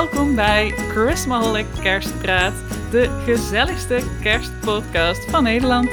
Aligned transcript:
Welkom 0.00 0.34
bij 0.34 0.70
Christmaholic 0.70 1.66
Kerstpraat, 1.82 2.52
de 2.90 3.22
gezelligste 3.24 4.18
kerstpodcast 4.22 5.30
van 5.30 5.42
Nederland. 5.42 5.90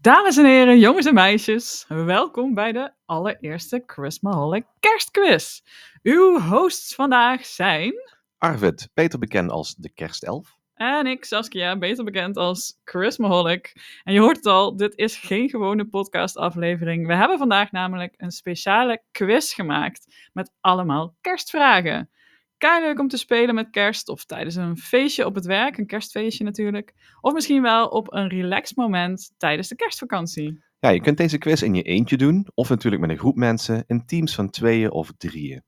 Dames 0.00 0.36
en 0.36 0.44
heren, 0.44 0.78
jongens 0.78 1.06
en 1.06 1.14
meisjes, 1.14 1.84
welkom 1.88 2.54
bij 2.54 2.72
de 2.72 2.92
allereerste 3.06 3.82
Christmaholic 3.86 4.64
Kerstquiz. 4.80 5.60
Uw 6.02 6.40
hosts 6.40 6.94
vandaag 6.94 7.46
zijn... 7.46 7.92
Arvid, 8.38 8.88
beter 8.94 9.18
bekend 9.18 9.50
als 9.50 9.74
de 9.74 9.90
kerstelf. 9.94 10.57
En 10.78 11.06
ik, 11.06 11.24
Saskia, 11.24 11.78
beter 11.78 12.04
bekend 12.04 12.36
als 12.36 12.80
Christmaholic. 12.84 13.72
En 14.04 14.12
je 14.12 14.20
hoort 14.20 14.36
het 14.36 14.46
al, 14.46 14.76
dit 14.76 14.96
is 14.96 15.16
geen 15.16 15.48
gewone 15.48 15.84
podcastaflevering. 15.84 17.06
We 17.06 17.14
hebben 17.14 17.38
vandaag 17.38 17.72
namelijk 17.72 18.14
een 18.16 18.30
speciale 18.30 19.02
quiz 19.12 19.54
gemaakt 19.54 20.28
met 20.32 20.52
allemaal 20.60 21.16
kerstvragen. 21.20 22.10
Kei 22.58 22.84
leuk 22.84 22.98
om 22.98 23.08
te 23.08 23.16
spelen 23.16 23.54
met 23.54 23.70
kerst 23.70 24.08
of 24.08 24.24
tijdens 24.24 24.54
een 24.54 24.76
feestje 24.76 25.26
op 25.26 25.34
het 25.34 25.46
werk, 25.46 25.78
een 25.78 25.86
kerstfeestje 25.86 26.44
natuurlijk. 26.44 26.94
Of 27.20 27.32
misschien 27.32 27.62
wel 27.62 27.88
op 27.88 28.12
een 28.12 28.28
relaxed 28.28 28.76
moment 28.76 29.34
tijdens 29.36 29.68
de 29.68 29.76
kerstvakantie. 29.76 30.62
Ja, 30.78 30.88
je 30.88 31.00
kunt 31.00 31.16
deze 31.16 31.38
quiz 31.38 31.62
in 31.62 31.74
je 31.74 31.82
eentje 31.82 32.16
doen, 32.16 32.46
of 32.54 32.68
natuurlijk 32.68 33.02
met 33.02 33.10
een 33.10 33.18
groep 33.18 33.36
mensen, 33.36 33.84
in 33.86 34.06
teams 34.06 34.34
van 34.34 34.50
tweeën 34.50 34.90
of 34.90 35.12
drieën. 35.16 35.62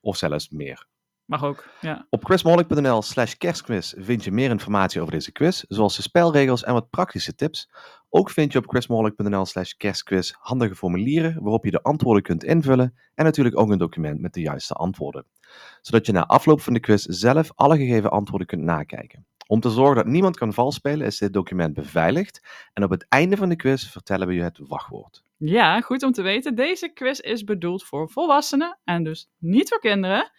Of 0.00 0.16
zelfs 0.16 0.48
meer. 0.48 0.86
Mag 1.24 1.44
ook, 1.44 1.68
ja. 1.80 2.06
Op 2.10 2.24
chrismaholic.nl 2.24 3.02
slash 3.02 3.34
kerstquiz 3.34 3.94
vind 3.96 4.24
je 4.24 4.32
meer 4.32 4.50
informatie 4.50 5.00
over 5.00 5.12
deze 5.12 5.32
quiz, 5.32 5.64
zoals 5.68 5.96
de 5.96 6.02
spelregels 6.02 6.64
en 6.64 6.72
wat 6.72 6.90
praktische 6.90 7.34
tips. 7.34 7.70
Ook 8.08 8.30
vind 8.30 8.52
je 8.52 8.58
op 8.58 8.68
chrismaholic.nl 8.68 9.46
slash 9.46 9.72
kerstquiz 9.72 10.32
handige 10.38 10.74
formulieren 10.74 11.42
waarop 11.42 11.64
je 11.64 11.70
de 11.70 11.82
antwoorden 11.82 12.22
kunt 12.22 12.44
invullen 12.44 12.94
en 13.14 13.24
natuurlijk 13.24 13.58
ook 13.58 13.70
een 13.70 13.78
document 13.78 14.20
met 14.20 14.32
de 14.34 14.40
juiste 14.40 14.74
antwoorden. 14.74 15.24
Zodat 15.80 16.06
je 16.06 16.12
na 16.12 16.26
afloop 16.26 16.60
van 16.60 16.72
de 16.72 16.80
quiz 16.80 17.04
zelf 17.04 17.52
alle 17.54 17.76
gegeven 17.76 18.10
antwoorden 18.10 18.46
kunt 18.46 18.62
nakijken. 18.62 19.26
Om 19.46 19.60
te 19.60 19.70
zorgen 19.70 19.96
dat 19.96 20.06
niemand 20.06 20.36
kan 20.36 20.52
valspelen 20.52 21.06
is 21.06 21.18
dit 21.18 21.32
document 21.32 21.74
beveiligd 21.74 22.68
en 22.72 22.84
op 22.84 22.90
het 22.90 23.06
einde 23.08 23.36
van 23.36 23.48
de 23.48 23.56
quiz 23.56 23.90
vertellen 23.90 24.26
we 24.26 24.34
je 24.34 24.42
het 24.42 24.58
wachtwoord. 24.62 25.22
Ja, 25.36 25.80
goed 25.80 26.02
om 26.02 26.12
te 26.12 26.22
weten. 26.22 26.54
Deze 26.54 26.88
quiz 26.88 27.18
is 27.18 27.44
bedoeld 27.44 27.84
voor 27.84 28.10
volwassenen 28.10 28.78
en 28.84 29.04
dus 29.04 29.28
niet 29.38 29.68
voor 29.68 29.80
kinderen. 29.80 30.30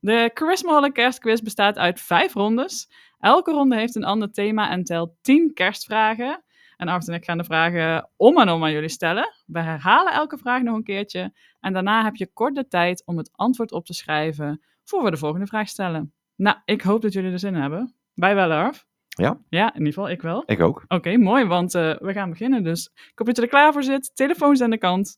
De 0.00 0.30
Christmaholic 0.34 0.92
Kerstquiz 0.92 1.40
bestaat 1.40 1.78
uit 1.78 2.00
vijf 2.00 2.34
rondes. 2.34 2.90
Elke 3.18 3.50
ronde 3.50 3.76
heeft 3.76 3.94
een 3.94 4.04
ander 4.04 4.32
thema 4.32 4.70
en 4.70 4.84
telt 4.84 5.12
tien 5.20 5.54
kerstvragen. 5.54 6.42
En 6.76 6.88
Arvid 6.88 7.08
en 7.08 7.14
ik 7.14 7.24
gaan 7.24 7.38
de 7.38 7.44
vragen 7.44 8.10
om 8.16 8.38
en 8.38 8.48
om 8.48 8.64
aan 8.64 8.72
jullie 8.72 8.88
stellen. 8.88 9.34
We 9.46 9.60
herhalen 9.60 10.12
elke 10.12 10.38
vraag 10.38 10.62
nog 10.62 10.76
een 10.76 10.82
keertje. 10.82 11.32
En 11.60 11.72
daarna 11.72 12.04
heb 12.04 12.16
je 12.16 12.32
kort 12.32 12.54
de 12.54 12.68
tijd 12.68 13.02
om 13.06 13.16
het 13.16 13.30
antwoord 13.32 13.72
op 13.72 13.84
te 13.86 13.94
schrijven 13.94 14.62
voor 14.84 15.04
we 15.04 15.10
de 15.10 15.16
volgende 15.16 15.46
vraag 15.46 15.68
stellen. 15.68 16.12
Nou, 16.36 16.56
ik 16.64 16.82
hoop 16.82 17.02
dat 17.02 17.12
jullie 17.12 17.32
er 17.32 17.38
zin 17.38 17.54
in 17.54 17.60
hebben. 17.60 17.94
Wij 18.14 18.34
wel, 18.34 18.50
Arv? 18.50 18.82
Ja? 19.08 19.40
Ja, 19.48 19.66
in 19.66 19.78
ieder 19.78 19.92
geval, 19.92 20.10
ik 20.10 20.22
wel. 20.22 20.42
Ik 20.46 20.60
ook. 20.60 20.84
Oké, 20.88 21.16
mooi, 21.16 21.44
want 21.44 21.74
uh, 21.74 21.96
we 21.98 22.12
gaan 22.12 22.30
beginnen. 22.30 22.64
Dus 22.64 22.90
je 23.14 23.32
er 23.32 23.48
klaar 23.48 23.72
voor 23.72 23.82
zit. 23.82 24.10
Telefoons 24.14 24.60
aan 24.60 24.70
de 24.70 24.78
kant. 24.78 25.16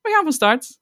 We 0.00 0.10
gaan 0.10 0.22
van 0.22 0.32
start. 0.32 0.79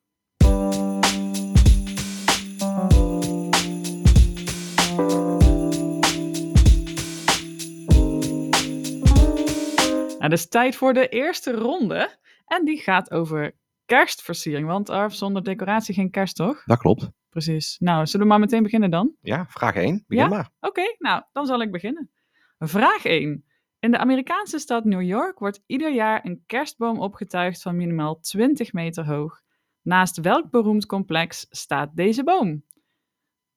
Het 10.31 10.39
is 10.39 10.48
tijd 10.48 10.77
voor 10.77 10.93
de 10.93 11.09
eerste 11.09 11.53
ronde. 11.53 12.17
En 12.47 12.65
die 12.65 12.79
gaat 12.79 13.11
over 13.11 13.55
kerstversiering. 13.85 14.67
Want 14.67 14.91
Arf, 14.91 15.14
zonder 15.14 15.45
decoratie 15.45 15.95
geen 15.95 16.11
kerst, 16.11 16.36
toch? 16.36 16.63
Dat 16.64 16.79
klopt. 16.79 17.11
Precies. 17.29 17.77
Nou, 17.79 18.07
zullen 18.07 18.27
we 18.27 18.33
maar 18.33 18.41
meteen 18.41 18.63
beginnen 18.63 18.91
dan? 18.91 19.14
Ja, 19.20 19.47
vraag 19.48 19.75
1. 19.75 20.05
Begin 20.07 20.25
Ja? 20.25 20.30
maar. 20.30 20.51
Oké, 20.61 20.83
nou, 20.98 21.23
dan 21.33 21.47
zal 21.47 21.61
ik 21.63 21.70
beginnen. 21.70 22.11
Vraag 22.58 23.05
1. 23.05 23.45
In 23.79 23.91
de 23.91 23.98
Amerikaanse 23.98 24.58
stad 24.58 24.85
New 24.85 25.02
York 25.02 25.39
wordt 25.39 25.63
ieder 25.67 25.92
jaar 25.95 26.25
een 26.25 26.42
kerstboom 26.47 27.01
opgetuigd 27.01 27.63
van 27.63 27.77
minimaal 27.77 28.20
20 28.20 28.73
meter 28.73 29.07
hoog. 29.07 29.41
Naast 29.83 30.20
welk 30.20 30.51
beroemd 30.51 30.86
complex 30.86 31.47
staat 31.51 31.97
deze 31.97 32.25
boom? 32.25 32.64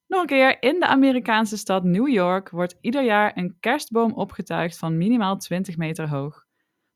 Nog 0.06 0.20
een 0.20 0.26
keer, 0.26 0.62
in 0.62 0.80
de 0.80 0.86
Amerikaanse 0.86 1.56
stad 1.56 1.84
New 1.84 2.08
York 2.08 2.50
wordt 2.50 2.78
ieder 2.80 3.04
jaar 3.04 3.36
een 3.36 3.56
kerstboom 3.60 4.12
opgetuigd 4.12 4.78
van 4.78 4.96
minimaal 4.96 5.36
20 5.36 5.76
meter 5.76 6.08
hoog. 6.08 6.46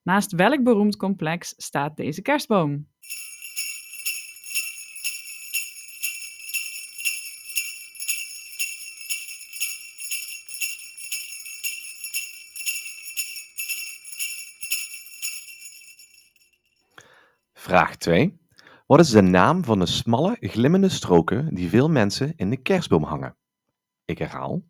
Naast 0.07 0.33
welk 0.33 0.63
beroemd 0.63 0.97
complex 0.97 1.55
staat 1.57 1.97
deze 1.97 2.23
kerstboom? 2.23 2.89
Vraag 17.53 17.97
2. 17.97 18.39
Wat 18.87 19.01
is 19.01 19.11
de 19.11 19.21
naam 19.21 19.65
van 19.65 19.79
de 19.79 19.87
smalle, 19.87 20.37
glimmende 20.41 20.89
stroken 20.89 21.55
die 21.55 21.69
veel 21.69 21.91
mensen 21.91 22.33
in 22.37 22.51
de 22.51 22.57
kerstboom 22.57 23.03
hangen? 23.03 23.37
Ik 24.05 24.19
herhaal. 24.19 24.63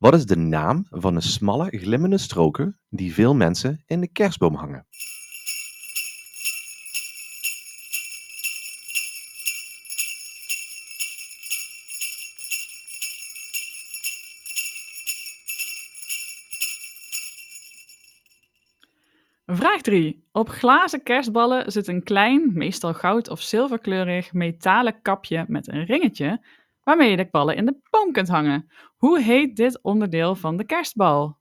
Wat 0.00 0.14
is 0.14 0.26
de 0.26 0.36
naam 0.36 0.86
van 0.90 1.14
de 1.14 1.20
smalle, 1.20 1.68
glimmende 1.70 2.18
stroken 2.18 2.78
die 2.88 3.14
veel 3.14 3.34
mensen 3.34 3.82
in 3.86 4.00
de 4.00 4.08
kerstboom 4.08 4.54
hangen? 4.54 4.86
Vraag 19.46 19.80
3. 19.80 20.24
Op 20.32 20.48
glazen 20.48 21.02
kerstballen 21.02 21.72
zit 21.72 21.88
een 21.88 22.02
klein, 22.02 22.50
meestal 22.54 22.94
goud 22.94 23.28
of 23.28 23.40
zilverkleurig 23.40 24.32
metalen 24.32 25.02
kapje 25.02 25.44
met 25.48 25.68
een 25.68 25.84
ringetje, 25.84 26.40
waarmee 26.82 27.10
je 27.10 27.16
de 27.16 27.28
ballen 27.30 27.56
in 27.56 27.66
de 27.66 27.80
boom 27.90 28.12
kunt 28.12 28.28
hangen. 28.28 28.70
Hoe 28.96 29.20
heet 29.20 29.56
dit 29.56 29.82
onderdeel 29.82 30.34
van 30.34 30.56
de 30.56 30.64
kerstbal? 30.64 31.38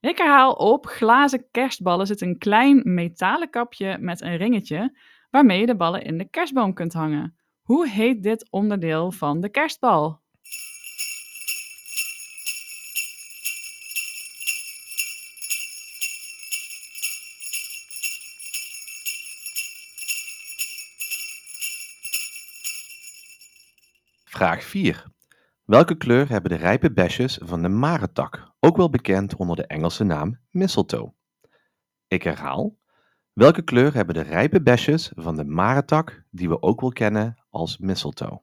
Ik 0.00 0.18
herhaal 0.18 0.52
op 0.52 0.86
glazen 0.86 1.50
kerstballen 1.50 2.06
zit 2.06 2.20
een 2.20 2.38
klein 2.38 2.94
metalen 2.94 3.50
kapje 3.50 3.98
met 3.98 4.20
een 4.20 4.36
ringetje, 4.36 4.98
waarmee 5.30 5.60
je 5.60 5.66
de 5.66 5.76
ballen 5.76 6.02
in 6.02 6.18
de 6.18 6.28
kerstboom 6.28 6.74
kunt 6.74 6.92
hangen. 6.92 7.36
Hoe 7.62 7.88
heet 7.88 8.22
dit 8.22 8.50
onderdeel 8.50 9.12
van 9.12 9.40
de 9.40 9.48
kerstbal? 9.48 10.22
Vraag 24.44 24.64
4. 24.64 25.04
Welke 25.64 25.96
kleur 25.96 26.28
hebben 26.28 26.50
de 26.50 26.56
rijpe 26.56 26.92
besjes 26.92 27.38
van 27.42 27.62
de 27.62 27.68
marentak, 27.68 28.52
ook 28.60 28.76
wel 28.76 28.90
bekend 28.90 29.36
onder 29.36 29.56
de 29.56 29.66
Engelse 29.66 30.04
naam 30.04 30.40
mistletoe? 30.50 31.14
Ik 32.08 32.22
herhaal. 32.22 32.78
Welke 33.32 33.62
kleur 33.62 33.94
hebben 33.94 34.14
de 34.14 34.20
rijpe 34.20 34.62
besjes 34.62 35.12
van 35.14 35.36
de 35.36 35.44
marentak, 35.44 36.24
die 36.30 36.48
we 36.48 36.62
ook 36.62 36.80
wel 36.80 36.92
kennen 36.92 37.44
als 37.50 37.78
mistletoe? 37.78 38.42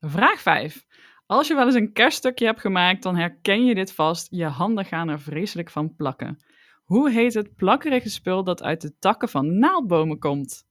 Vraag 0.00 0.40
5. 0.40 0.86
Als 1.26 1.48
je 1.48 1.54
wel 1.54 1.66
eens 1.66 1.74
een 1.74 1.92
kerststukje 1.92 2.46
hebt 2.46 2.60
gemaakt, 2.60 3.02
dan 3.02 3.16
herken 3.16 3.64
je 3.64 3.74
dit 3.74 3.92
vast. 3.92 4.26
Je 4.30 4.44
handen 4.44 4.84
gaan 4.84 5.08
er 5.08 5.20
vreselijk 5.20 5.70
van 5.70 5.94
plakken. 5.94 6.38
Hoe 6.84 7.10
heet 7.10 7.34
het 7.34 7.54
plakkerige 7.54 8.10
spul 8.10 8.44
dat 8.44 8.62
uit 8.62 8.80
de 8.80 8.98
takken 8.98 9.28
van 9.28 9.58
naaldbomen 9.58 10.18
komt? 10.18 10.64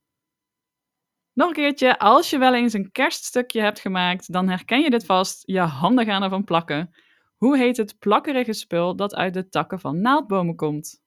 Nog 1.34 1.48
een 1.48 1.54
keertje, 1.54 2.00
als 2.00 2.30
je 2.30 2.38
wel 2.38 2.54
eens 2.54 2.74
een 2.74 2.92
kerststukje 2.92 3.62
hebt 3.62 3.80
gemaakt, 3.80 4.32
dan 4.32 4.50
herken 4.50 4.82
je 4.82 4.90
dit 4.90 5.06
vast. 5.06 5.44
Je 5.46 5.60
handen 5.60 6.06
gaan 6.06 6.24
ervan 6.24 6.44
plakken. 6.44 6.96
Hoe 7.36 7.58
heet 7.58 7.78
het 7.78 8.00
plakkerige 8.00 8.54
spul 8.54 8.96
dat 8.96 9.16
uit 9.16 9.34
de 9.34 9.50
takken 9.50 9.80
van 9.80 10.02
naaldbomen 10.02 10.56
komt? 10.56 11.05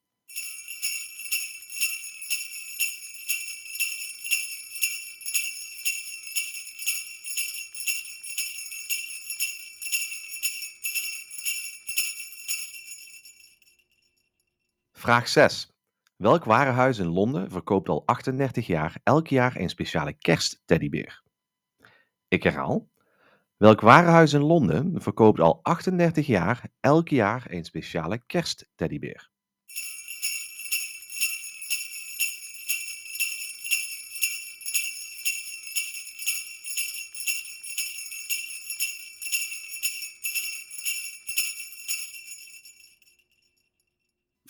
Vraag 15.08 15.28
6. 15.28 15.72
Welk 16.16 16.44
warenhuis 16.44 16.98
in 16.98 17.06
Londen 17.06 17.50
verkoopt 17.50 17.88
al 17.88 18.02
38 18.06 18.66
jaar 18.66 19.00
elk 19.02 19.26
jaar 19.26 19.56
een 19.56 19.68
speciale 19.68 20.12
kerstteddybeer? 20.12 21.22
Ik 22.28 22.42
herhaal. 22.42 22.88
Welk 23.56 23.80
warenhuis 23.80 24.32
in 24.32 24.42
Londen 24.42 25.02
verkoopt 25.02 25.40
al 25.40 25.60
38 25.62 26.26
jaar 26.26 26.70
elk 26.80 27.08
jaar 27.08 27.46
een 27.50 27.64
speciale 27.64 28.22
kerstteddybeer? 28.26 29.30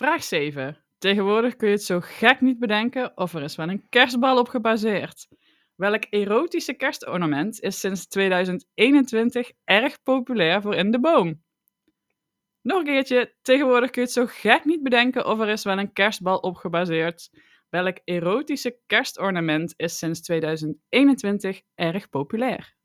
Vraag 0.08 0.24
7. 0.24 0.84
Tegenwoordig 0.98 1.56
kun 1.56 1.68
je 1.68 1.74
het 1.74 1.84
zo 1.84 2.00
gek 2.00 2.40
niet 2.40 2.58
bedenken 2.58 3.16
of 3.16 3.34
er 3.34 3.42
is 3.42 3.56
wel 3.56 3.68
een 3.68 3.88
kerstbal 3.88 4.38
op 4.38 4.48
gebaseerd. 4.48 5.28
Welk 5.74 6.02
erotische 6.10 6.72
kerstornament 6.72 7.60
is 7.60 7.80
sinds 7.80 8.06
2021 8.06 9.50
erg 9.64 10.02
populair 10.02 10.62
voor 10.62 10.74
in 10.74 10.90
de 10.90 11.00
boom? 11.00 11.42
Nog 12.62 12.78
een 12.78 12.84
keertje, 12.84 13.34
tegenwoordig 13.42 13.90
kun 13.90 14.02
je 14.02 14.06
het 14.06 14.16
zo 14.16 14.26
gek 14.28 14.64
niet 14.64 14.82
bedenken 14.82 15.26
of 15.26 15.40
er 15.40 15.48
is 15.48 15.64
wel 15.64 15.78
een 15.78 15.92
kerstbal 15.92 16.38
op 16.38 16.56
gebaseerd. 16.56 17.30
Welk 17.68 17.98
erotische 18.04 18.78
kerstornament 18.86 19.74
is 19.76 19.98
sinds 19.98 20.22
2021 20.22 21.60
erg 21.74 22.08
populair? 22.08 22.77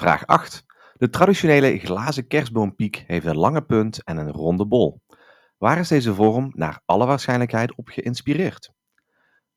Vraag 0.00 0.26
8. 0.26 0.64
De 0.96 1.10
traditionele 1.10 1.78
glazen 1.78 2.26
kerstboompiek 2.26 3.04
heeft 3.06 3.26
een 3.26 3.36
lange 3.36 3.62
punt 3.62 4.04
en 4.04 4.16
een 4.16 4.30
ronde 4.30 4.66
bol. 4.66 5.00
Waar 5.58 5.78
is 5.78 5.88
deze 5.88 6.14
vorm 6.14 6.52
naar 6.54 6.80
alle 6.84 7.06
waarschijnlijkheid 7.06 7.74
op 7.74 7.88
geïnspireerd? 7.88 8.72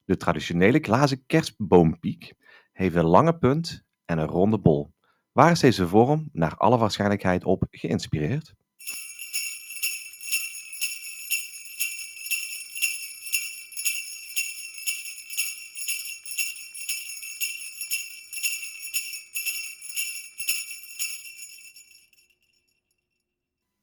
De 0.04 0.18
traditionele 0.18 0.80
glazen 0.80 1.26
kerstboompiek 1.26 2.34
heeft 2.72 2.96
een 2.96 3.06
lange 3.06 3.38
punt 3.38 3.84
en 4.06 4.18
een 4.18 4.28
ronde 4.28 4.60
bol. 4.60 4.94
Waar 5.32 5.52
is 5.52 5.60
deze 5.60 5.88
vorm 5.88 6.30
naar 6.32 6.56
alle 6.56 6.78
waarschijnlijkheid 6.78 7.44
op 7.44 7.64
geïnspireerd? 7.70 8.54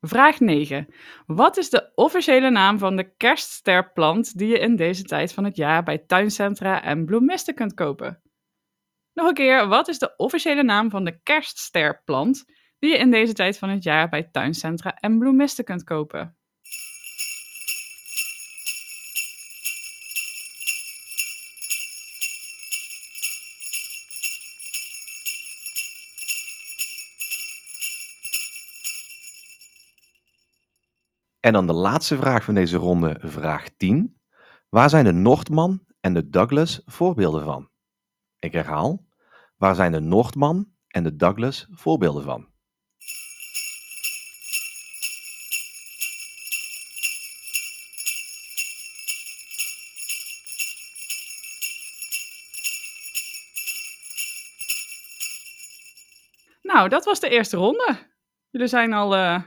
Vraag 0.00 0.40
9. 0.40 0.86
Wat 1.26 1.56
is 1.56 1.70
de 1.70 1.92
officiële 1.94 2.50
naam 2.50 2.78
van 2.78 2.96
de 2.96 3.14
kerststerplant 3.16 4.38
die 4.38 4.48
je 4.48 4.58
in 4.58 4.76
deze 4.76 5.02
tijd 5.02 5.32
van 5.32 5.44
het 5.44 5.56
jaar 5.56 5.82
bij 5.82 5.98
tuincentra 5.98 6.82
en 6.82 7.04
bloemisten 7.04 7.54
kunt 7.54 7.74
kopen? 7.74 8.22
Nog 9.12 9.26
een 9.28 9.34
keer, 9.34 9.68
wat 9.68 9.88
is 9.88 9.98
de 9.98 10.16
officiële 10.16 10.62
naam 10.62 10.90
van 10.90 11.04
de 11.04 11.20
kerststerplant 11.22 12.44
die 12.78 12.90
je 12.90 12.96
in 12.96 13.10
deze 13.10 13.32
tijd 13.32 13.58
van 13.58 13.68
het 13.68 13.82
jaar 13.82 14.08
bij 14.08 14.22
tuincentra 14.22 14.94
en 14.94 15.18
bloemisten 15.18 15.64
kunt 15.64 15.84
kopen? 15.84 16.39
En 31.50 31.56
dan 31.56 31.66
de 31.66 31.72
laatste 31.72 32.16
vraag 32.16 32.44
van 32.44 32.54
deze 32.54 32.76
ronde, 32.76 33.16
vraag 33.20 33.68
10. 33.76 34.20
Waar 34.68 34.90
zijn 34.90 35.04
de 35.04 35.12
Noordman 35.12 35.84
en 36.00 36.14
de 36.14 36.28
Douglas 36.28 36.82
voorbeelden 36.86 37.44
van? 37.44 37.70
Ik 38.38 38.52
herhaal. 38.52 39.06
Waar 39.56 39.74
zijn 39.74 39.92
de 39.92 40.00
Noordman 40.00 40.72
en 40.86 41.02
de 41.02 41.16
Douglas 41.16 41.66
voorbeelden 41.70 42.22
van? 42.22 42.48
Nou, 56.62 56.88
dat 56.88 57.04
was 57.04 57.20
de 57.20 57.28
eerste 57.28 57.56
ronde. 57.56 58.12
Jullie 58.50 58.68
zijn 58.68 58.92
al 58.92 59.16
eh 59.16 59.42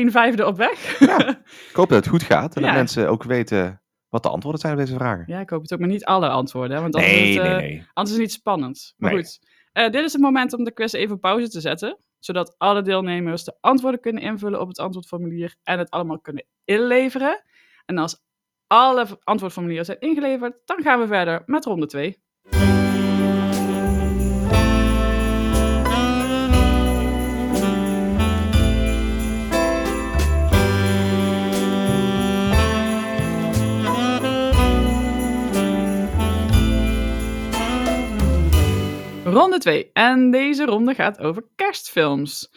een 0.00 0.10
vijfde 0.10 0.46
op 0.46 0.56
weg. 0.56 0.98
Ja. 0.98 1.28
Ik 1.28 1.72
hoop 1.72 1.88
dat 1.88 1.98
het 1.98 2.08
goed 2.08 2.22
gaat 2.22 2.56
en 2.56 2.62
dat 2.62 2.70
Ja. 2.70 2.76
mensen 2.76 3.08
ook 3.08 3.22
weten 3.22 3.80
wat 4.08 4.22
de 4.22 4.28
antwoorden 4.28 4.60
zijn 4.60 4.72
op 4.72 4.78
deze 4.78 4.94
vragen. 4.94 5.24
Ja, 5.26 5.40
ik 5.40 5.50
hoop 5.50 5.62
het 5.62 5.72
ook, 5.72 5.78
maar 5.78 5.88
niet 5.88 6.04
alle 6.04 6.28
antwoorden. 6.28 6.80
Want 6.82 6.94
anders, 6.94 7.12
is 7.12 7.18
nee, 7.20 7.38
het, 7.38 7.42
nee, 7.42 7.52
eh, 7.54 7.60
nee. 7.60 7.86
anders 7.92 8.16
is 8.16 8.20
het 8.22 8.26
niet 8.26 8.32
spannend. 8.32 8.94
Maar 8.96 9.12
Nee. 9.12 9.22
goed, 9.22 9.38
Eh, 9.72 9.90
dit 9.90 10.04
is 10.04 10.12
het 10.12 10.22
moment 10.22 10.52
om 10.52 10.64
de 10.64 10.72
quiz 10.72 10.92
even 10.92 11.14
op 11.14 11.20
pauze 11.20 11.48
te 11.48 11.60
zetten. 11.60 11.98
Zodat 12.18 12.54
alle 12.58 12.82
deelnemers 12.82 13.44
de 13.44 13.56
antwoorden 13.60 14.00
kunnen 14.00 14.22
invullen 14.22 14.60
op 14.60 14.68
het 14.68 14.78
antwoordformulier 14.78 15.54
en 15.62 15.78
het 15.78 15.90
allemaal 15.90 16.20
kunnen 16.20 16.44
inleveren. 16.64 17.42
En 17.86 17.98
als 17.98 18.22
alle 18.66 19.06
antwoordformulieren 19.22 19.84
zijn 19.84 20.00
ingeleverd, 20.00 20.54
dan 20.64 20.82
gaan 20.82 21.00
we 21.00 21.06
verder 21.06 21.42
met 21.46 21.64
ronde 21.64 21.86
2. 21.86 22.18
Ronde 39.36 39.58
2. 39.58 39.90
En 39.92 40.30
deze 40.30 40.64
ronde 40.64 40.94
gaat 40.94 41.18
over 41.18 41.44
kerstfilms. 41.54 42.52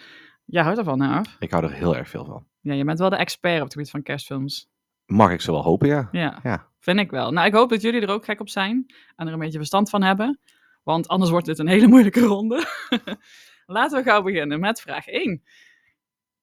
Jij 0.45 0.63
houdt 0.63 0.77
ervan, 0.77 1.01
hè? 1.01 1.15
Arf? 1.15 1.35
Ik 1.39 1.51
hou 1.51 1.63
er 1.63 1.71
heel 1.73 1.95
erg 1.95 2.09
veel 2.09 2.25
van. 2.25 2.45
Ja, 2.61 2.73
je 2.73 2.83
bent 2.83 2.99
wel 2.99 3.09
de 3.09 3.15
expert 3.15 3.57
op 3.57 3.63
het 3.63 3.71
gebied 3.73 3.89
van 3.89 4.01
kerstfilms. 4.03 4.69
Mag 5.05 5.31
ik 5.31 5.41
zo 5.41 5.51
wel 5.51 5.63
hopen, 5.63 5.87
ja. 5.87 6.09
Ja, 6.11 6.39
Ja. 6.43 6.67
vind 6.79 6.99
ik 6.99 7.11
wel. 7.11 7.31
Nou, 7.31 7.47
ik 7.47 7.53
hoop 7.53 7.69
dat 7.69 7.81
jullie 7.81 8.01
er 8.01 8.09
ook 8.09 8.25
gek 8.25 8.39
op 8.39 8.49
zijn 8.49 8.85
en 9.15 9.27
er 9.27 9.33
een 9.33 9.39
beetje 9.39 9.57
verstand 9.57 9.89
van 9.89 10.03
hebben. 10.03 10.39
Want 10.83 11.07
anders 11.07 11.31
wordt 11.31 11.45
dit 11.45 11.59
een 11.59 11.67
hele 11.67 11.87
moeilijke 11.87 12.19
ronde. 12.25 12.65
Laten 13.65 13.97
we 13.97 14.03
gauw 14.09 14.21
beginnen 14.21 14.59
met 14.59 14.81
vraag 14.81 15.07
1. 15.07 15.43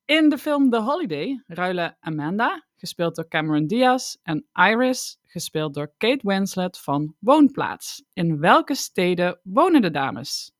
In 0.04 0.28
de 0.28 0.38
film 0.38 0.70
The 0.70 0.80
Holiday 0.80 1.42
ruilen 1.46 1.96
Amanda, 2.00 2.65
gespeeld 2.76 3.14
door 3.16 3.28
Cameron 3.28 3.66
Diaz, 3.66 4.16
en 4.22 4.46
Iris, 4.52 5.18
gespeeld 5.26 5.74
door 5.74 5.92
Kate 5.98 6.20
Winslet, 6.22 6.78
van 6.78 7.14
woonplaats. 7.18 8.04
In 8.12 8.38
welke 8.38 8.74
steden 8.74 9.40
wonen 9.42 9.82
de 9.82 9.90
dames? 9.90 10.52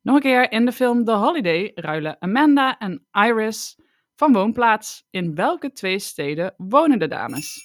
Nog 0.00 0.14
een 0.14 0.20
keer, 0.22 0.52
in 0.52 0.64
de 0.64 0.72
film 0.72 1.04
The 1.04 1.12
Holiday 1.12 1.70
ruilen 1.74 2.16
Amanda 2.20 2.78
en 2.78 3.06
Iris 3.12 3.76
van 4.14 4.32
woonplaats. 4.32 5.04
In 5.10 5.34
welke 5.34 5.72
twee 5.72 5.98
steden 5.98 6.54
wonen 6.56 6.98
de 6.98 7.08
dames? 7.08 7.60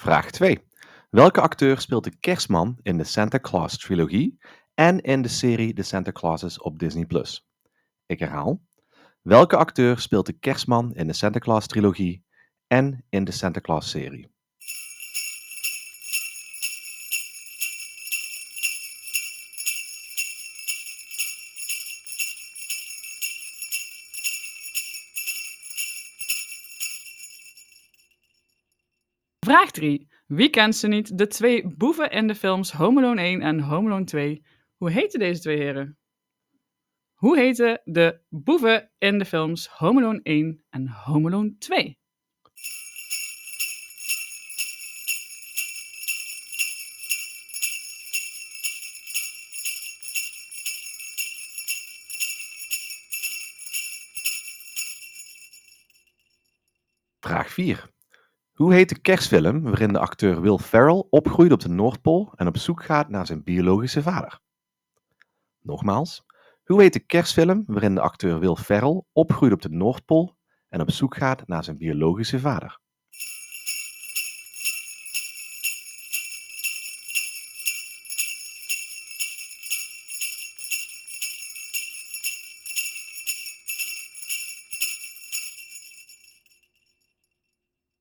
Vraag 0.00 0.30
2. 0.30 0.58
Welke 1.10 1.40
acteur 1.40 1.80
speelt 1.80 2.04
de 2.04 2.16
kerstman 2.20 2.78
in 2.82 2.96
de 2.96 3.04
Santa 3.04 3.38
Claus 3.38 3.78
trilogie 3.78 4.38
en 4.74 5.00
in 5.00 5.22
de 5.22 5.28
serie 5.28 5.74
The 5.74 5.82
Santa 5.82 6.12
Clauses 6.12 6.60
op 6.60 6.78
Disney+. 6.78 7.06
Ik 8.06 8.18
herhaal. 8.18 8.62
Welke 9.22 9.56
acteur 9.56 9.98
speelt 9.98 10.26
de 10.26 10.32
kerstman 10.32 10.94
in 10.94 11.06
de 11.06 11.12
Santa 11.12 11.38
Claus 11.38 11.66
trilogie 11.66 12.24
en 12.66 13.04
in 13.08 13.24
de 13.24 13.32
Santa 13.32 13.60
Claus 13.60 13.90
serie? 13.90 14.30
Vraag 29.70 29.84
3. 29.84 30.08
Wie 30.26 30.50
kent 30.50 30.76
ze 30.76 30.88
niet? 30.88 31.18
De 31.18 31.26
twee 31.26 31.68
boeven 31.76 32.10
in 32.10 32.26
de 32.26 32.34
films 32.34 32.72
Home 32.72 33.00
Alone 33.00 33.20
1 33.20 33.40
en 33.40 33.60
Home 33.60 33.88
Alone 33.88 34.04
2. 34.04 34.44
Hoe 34.76 34.90
heten 34.90 35.18
deze 35.18 35.40
twee 35.40 35.56
heren? 35.56 35.98
Hoe 37.14 37.38
heten 37.38 37.80
de 37.84 38.20
boeven 38.28 38.90
in 38.98 39.18
de 39.18 39.24
films 39.24 39.66
Home 39.66 40.00
Alone 40.00 40.20
1 40.22 40.64
en 40.70 40.88
Home 40.88 41.28
Alone 41.28 41.56
2? 41.58 41.98
Vraag 57.20 57.52
4. 57.52 57.99
Hoe 58.60 58.74
heet 58.74 58.88
de 58.88 58.98
kerstfilm 58.98 59.62
waarin 59.62 59.92
de 59.92 59.98
acteur 59.98 60.40
Will 60.40 60.58
Ferrell 60.58 61.04
opgroeit 61.10 61.52
op 61.52 61.60
de 61.60 61.68
Noordpool 61.68 62.32
en 62.36 62.46
op 62.46 62.56
zoek 62.56 62.82
gaat 62.82 63.08
naar 63.08 63.26
zijn 63.26 63.42
biologische 63.42 64.02
vader? 64.02 64.40
Nogmaals, 65.60 66.24
hoe 66.64 66.80
heet 66.80 66.92
de 66.92 67.00
kerstfilm 67.00 67.64
waarin 67.66 67.94
de 67.94 68.00
acteur 68.00 68.38
Will 68.38 68.54
Ferrell 68.54 69.02
opgroeit 69.12 69.52
op 69.52 69.62
de 69.62 69.68
Noordpool 69.68 70.36
en 70.68 70.80
op 70.80 70.90
zoek 70.90 71.16
gaat 71.16 71.46
naar 71.46 71.64
zijn 71.64 71.76
biologische 71.78 72.40
vader? 72.40 72.80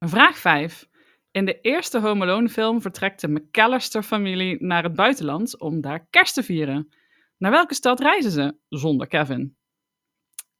Vraag 0.09 0.37
5. 0.37 0.89
In 1.31 1.45
de 1.45 1.61
eerste 1.61 1.99
Home 1.99 2.23
Alone 2.23 2.49
film 2.49 2.81
vertrekt 2.81 3.21
de 3.21 3.27
McAllister-familie 3.27 4.63
naar 4.63 4.83
het 4.83 4.95
buitenland 4.95 5.59
om 5.59 5.81
daar 5.81 6.07
kerst 6.09 6.33
te 6.33 6.43
vieren. 6.43 6.93
Naar 7.37 7.51
welke 7.51 7.73
stad 7.73 7.99
reizen 7.99 8.31
ze 8.31 8.57
zonder 8.69 9.07
Kevin? 9.07 9.57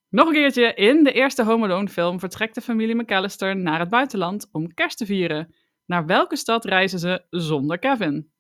Nog 0.10 0.28
een 0.28 0.34
keertje. 0.34 0.74
In 0.74 1.04
de 1.04 1.12
eerste 1.12 1.44
Home 1.44 1.66
Alone 1.66 1.88
film 1.88 2.20
vertrekt 2.20 2.56
de 2.56 2.62
familie 2.62 2.96
McAllister 2.96 3.58
naar 3.58 3.80
het 3.80 3.90
buitenland 3.90 4.50
om 4.52 4.74
kerst 4.74 4.98
te 4.98 5.06
vieren. 5.06 5.56
Naar 5.86 6.06
welke 6.06 6.36
stad 6.36 6.66
reizen 6.66 7.00
ze 7.00 7.26
zonder 7.30 7.80
Kevin? 7.80 8.32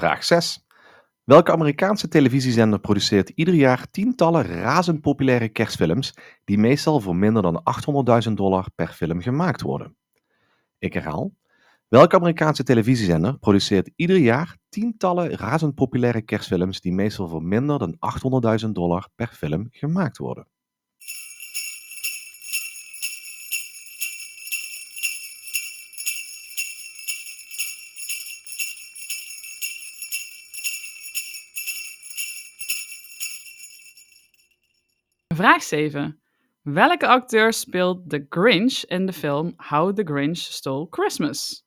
Vraag 0.00 0.24
6. 0.24 0.66
Welke 1.24 1.52
Amerikaanse 1.52 2.08
televisiezender 2.08 2.80
produceert 2.80 3.28
ieder 3.28 3.54
jaar 3.54 3.90
tientallen 3.90 4.42
razend 4.44 5.00
populaire 5.00 5.48
kerstfilms 5.48 6.14
die 6.44 6.58
meestal 6.58 7.00
voor 7.00 7.16
minder 7.16 7.42
dan 7.42 7.62
800.000 8.28 8.32
dollar 8.32 8.66
per 8.74 8.88
film 8.88 9.20
gemaakt 9.20 9.62
worden? 9.62 9.96
Ik 10.78 10.92
herhaal. 10.92 11.34
Welke 11.88 12.16
Amerikaanse 12.16 12.62
televisiezender 12.62 13.38
produceert 13.38 13.90
ieder 13.96 14.16
jaar 14.16 14.56
tientallen 14.68 15.30
razend 15.30 15.74
populaire 15.74 16.22
kerstfilms 16.22 16.80
die 16.80 16.92
meestal 16.92 17.28
voor 17.28 17.42
minder 17.42 17.78
dan 17.78 17.96
800.000 18.64 18.68
dollar 18.68 19.08
per 19.14 19.28
film 19.28 19.66
gemaakt 19.70 20.18
worden? 20.18 20.46
Vraag 35.36 35.62
7. 35.62 36.18
Welke 36.62 37.06
acteur 37.06 37.52
speelt 37.52 38.08
The 38.08 38.18
Grinch 38.18 38.84
in 38.84 39.06
de 39.06 39.12
film 39.12 39.54
How 39.58 39.92
the 39.92 40.04
Grinch 40.04 40.38
Stole 40.38 40.86
Christmas? 40.88 41.62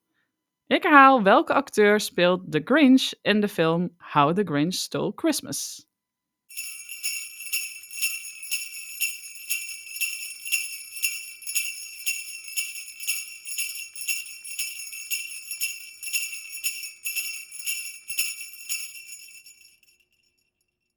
Ik 0.68 0.84
herhaal, 0.84 1.24
welke 1.24 1.54
acteur 1.54 2.00
speelt 2.00 2.52
The 2.52 2.64
Grinch 2.64 3.14
in 3.22 3.42
de 3.42 3.48
film 3.48 3.90
How 3.98 4.34
the 4.34 4.44
Grinch 4.44 4.74
Stole 4.74 5.14
Christmas? 5.14 5.86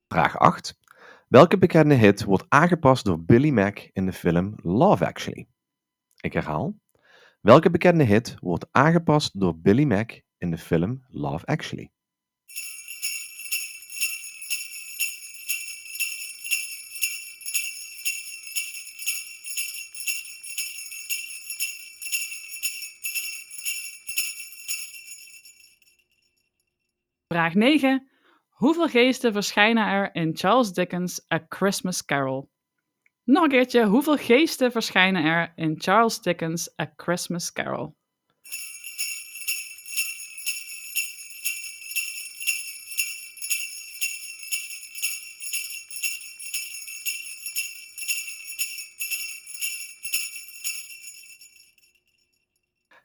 Vraag 0.09 0.39
8. 0.41 0.82
Welke 1.33 1.59
bekende 1.59 1.95
hit 1.95 2.25
wordt 2.25 2.45
aangepast 2.49 3.05
door 3.05 3.25
Billy 3.25 3.51
Mack 3.51 3.91
in 3.93 4.07
de 4.07 4.13
film 4.13 4.55
Love 4.63 5.07
Actually? 5.07 5.49
Ik 6.21 6.33
herhaal. 6.33 6.79
Welke 7.41 7.71
bekende 7.71 8.05
hit 8.05 8.37
wordt 8.41 8.67
aangepast 8.71 9.41
door 9.41 9.59
Billy 9.59 9.85
Mack 9.85 10.23
in 10.39 10.51
de 10.51 10.59
film 10.59 11.05
Love 11.09 11.47
Actually? 11.47 11.91
Vraag 27.29 27.55
9. 27.55 28.12
Hoeveel 28.53 28.89
geesten 28.89 29.33
verschijnen 29.33 29.87
er 29.87 30.15
in 30.15 30.37
Charles 30.37 30.73
Dickens' 30.73 31.27
A 31.33 31.45
Christmas 31.49 32.05
Carol? 32.05 32.51
Nog 33.25 33.43
een 33.43 33.49
keertje, 33.49 33.87
hoeveel 33.87 34.17
geesten 34.17 34.73
verschijnen 34.73 35.25
er 35.25 35.53
in 35.57 35.75
Charles 35.79 36.21
Dickens' 36.21 36.81
A 36.81 36.93
Christmas 36.97 37.53
Carol? 37.53 37.95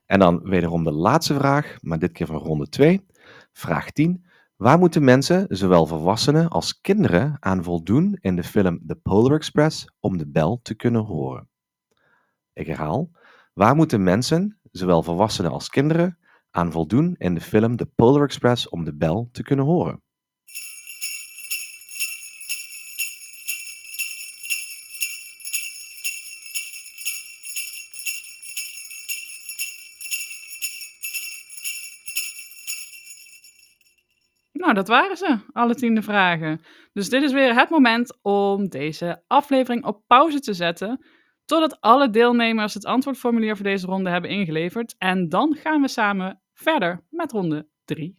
En 0.05 0.19
dan 0.19 0.41
wederom 0.43 0.83
de 0.83 0.91
laatste 0.91 1.33
vraag, 1.33 1.77
maar 1.81 1.99
dit 1.99 2.11
keer 2.11 2.27
van 2.27 2.37
ronde 2.37 2.69
2. 2.69 3.05
Vraag 3.51 3.91
10. 3.91 4.26
Waar 4.57 4.79
moeten 4.79 5.03
mensen, 5.03 5.45
zowel 5.49 5.85
volwassenen 5.85 6.49
als 6.49 6.81
kinderen, 6.81 7.37
aan 7.39 7.63
voldoen 7.63 8.17
in 8.19 8.35
de 8.35 8.43
film 8.43 8.87
The 8.87 8.95
Polar 8.95 9.35
Express 9.35 9.89
om 9.99 10.17
de 10.17 10.27
bel 10.27 10.59
te 10.61 10.75
kunnen 10.75 11.01
horen? 11.01 11.49
Ik 12.53 12.67
herhaal. 12.67 13.11
Waar 13.53 13.75
moeten 13.75 14.03
mensen, 14.03 14.59
zowel 14.71 15.03
volwassenen 15.03 15.51
als 15.51 15.69
kinderen, 15.69 16.17
aan 16.51 16.71
voldoen 16.71 17.15
in 17.17 17.33
de 17.33 17.41
film 17.41 17.75
The 17.75 17.85
Polar 17.85 18.23
Express 18.23 18.69
om 18.69 18.83
de 18.83 18.95
bel 18.95 19.29
te 19.31 19.43
kunnen 19.43 19.65
horen? 19.65 20.01
Nou, 34.67 34.79
dat 34.79 34.87
waren 34.87 35.17
ze, 35.17 35.37
alle 35.53 35.75
tiende 35.75 36.01
vragen. 36.01 36.61
Dus 36.93 37.09
dit 37.09 37.23
is 37.23 37.31
weer 37.31 37.53
het 37.53 37.69
moment 37.69 38.17
om 38.21 38.69
deze 38.69 39.23
aflevering 39.27 39.85
op 39.85 40.03
pauze 40.07 40.39
te 40.39 40.53
zetten. 40.53 41.05
Totdat 41.45 41.81
alle 41.81 42.09
deelnemers 42.09 42.73
het 42.73 42.85
antwoordformulier 42.85 43.55
voor 43.55 43.65
deze 43.65 43.85
ronde 43.85 44.09
hebben 44.09 44.29
ingeleverd. 44.29 44.95
En 44.97 45.29
dan 45.29 45.55
gaan 45.55 45.81
we 45.81 45.87
samen 45.87 46.41
verder 46.53 47.03
met 47.09 47.31
ronde 47.31 47.67
3. 47.85 48.17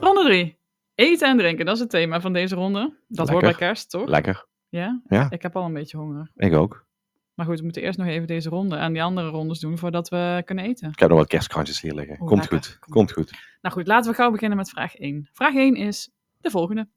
Ronde 0.00 0.24
3. 0.24 0.58
Eten 0.94 1.28
en 1.28 1.36
drinken, 1.36 1.66
dat 1.66 1.74
is 1.74 1.80
het 1.80 1.90
thema 1.90 2.20
van 2.20 2.32
deze 2.32 2.54
ronde. 2.54 2.98
Dat 3.08 3.28
hoort 3.28 3.40
bij 3.40 3.50
Lekker. 3.50 3.66
kerst, 3.66 3.90
toch? 3.90 4.08
Lekker. 4.08 4.46
Ja? 4.68 5.02
Ja. 5.08 5.30
Ik 5.30 5.42
heb 5.42 5.56
al 5.56 5.64
een 5.64 5.72
beetje 5.72 5.96
honger. 5.96 6.30
Ik 6.34 6.52
ook. 6.52 6.86
Maar 7.34 7.46
goed, 7.46 7.58
we 7.58 7.64
moeten 7.64 7.82
eerst 7.82 7.98
nog 7.98 8.06
even 8.06 8.26
deze 8.26 8.48
ronde 8.48 8.76
en 8.76 8.92
die 8.92 9.02
andere 9.02 9.28
rondes 9.28 9.60
doen 9.60 9.78
voordat 9.78 10.08
we 10.08 10.42
kunnen 10.44 10.64
eten. 10.64 10.90
Ik 10.90 10.98
heb 10.98 11.08
nog 11.08 11.18
wat 11.18 11.28
kerstkrantjes 11.28 11.80
hier 11.80 11.94
liggen. 11.94 12.16
Komt 12.16 12.30
lekker. 12.30 12.58
goed. 12.58 12.78
Komt 12.78 12.92
Komt 12.92 13.12
goed. 13.12 13.38
Nou 13.60 13.74
goed, 13.74 13.86
laten 13.86 14.10
we 14.10 14.16
gauw 14.16 14.30
beginnen 14.30 14.56
met 14.56 14.70
vraag 14.70 14.94
1. 14.94 15.28
Vraag 15.32 15.54
1 15.54 15.74
is 15.74 16.10
de 16.40 16.50
volgende. 16.50 16.88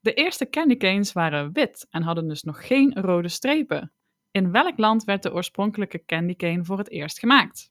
De 0.00 0.14
eerste 0.14 0.48
candy 0.50 0.76
canes 0.76 1.12
waren 1.12 1.52
wit 1.52 1.86
en 1.90 2.02
hadden 2.02 2.28
dus 2.28 2.42
nog 2.42 2.66
geen 2.66 2.94
rode 2.94 3.28
strepen. 3.28 3.92
In 4.30 4.50
welk 4.50 4.78
land 4.78 5.04
werd 5.04 5.22
de 5.22 5.32
oorspronkelijke 5.32 6.04
candy 6.04 6.36
cane 6.36 6.64
voor 6.64 6.78
het 6.78 6.90
eerst 6.90 7.18
gemaakt? 7.18 7.70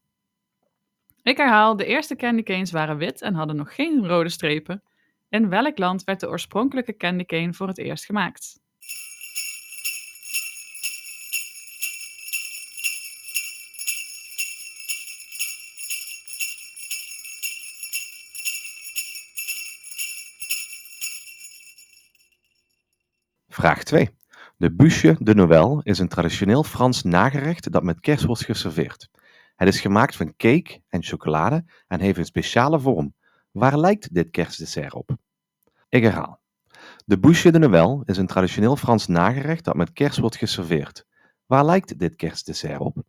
Ik 1.24 1.38
herhaal, 1.38 1.76
de 1.76 1.86
eerste 1.86 2.16
candy 2.16 2.44
canes 2.44 2.72
waren 2.72 2.98
wit 2.98 3.22
en 3.22 3.34
hadden 3.34 3.56
nog 3.56 3.76
geen 3.76 4.08
rode 4.08 4.30
strepen. 4.30 4.84
In 5.30 5.50
welk 5.50 5.78
land 5.78 6.04
werd 6.04 6.20
de 6.20 6.30
oorspronkelijke 6.30 6.96
candy 6.96 7.26
cane 7.26 7.54
voor 7.54 7.68
het 7.68 7.78
eerst 7.78 8.06
gemaakt? 8.06 8.60
Vraag 23.60 23.84
2. 23.84 24.10
De 24.58 24.72
bûche 24.72 25.16
de 25.20 25.36
Noël 25.36 25.82
is 25.84 26.00
een 26.00 26.08
traditioneel 26.08 26.64
Frans 26.64 27.04
nagerecht 27.04 27.72
dat 27.72 27.84
met 27.84 28.00
kerst 28.00 28.26
wordt 28.26 28.46
geserveerd. 28.46 29.10
Het 29.56 29.68
is 29.68 29.82
gemaakt 29.82 30.16
van 30.16 30.36
cake 30.36 30.82
en 30.88 31.04
chocolade 31.04 31.66
en 31.88 32.00
heeft 32.00 32.18
een 32.18 32.26
speciale 32.26 32.80
vorm. 32.80 33.14
Waar 33.52 33.78
lijkt 33.78 34.14
dit 34.14 34.30
kerstdessert 34.30 34.94
op? 34.94 35.18
Ik 35.90 36.04
herhaal. 36.04 36.40
De 37.06 37.20
bouche 37.20 37.52
de 37.52 37.60
Noël 37.60 38.02
is 38.06 38.18
een 38.18 38.28
traditioneel 38.28 38.76
Frans 38.76 39.08
nagerecht 39.08 39.64
dat 39.64 39.76
met 39.76 39.94
kerst 39.94 40.20
wordt 40.20 40.38
geserveerd. 40.38 41.06
Waar 41.46 41.66
lijkt 41.66 42.00
dit 42.00 42.16
kerstdessert 42.16 42.80
op? 42.80 43.04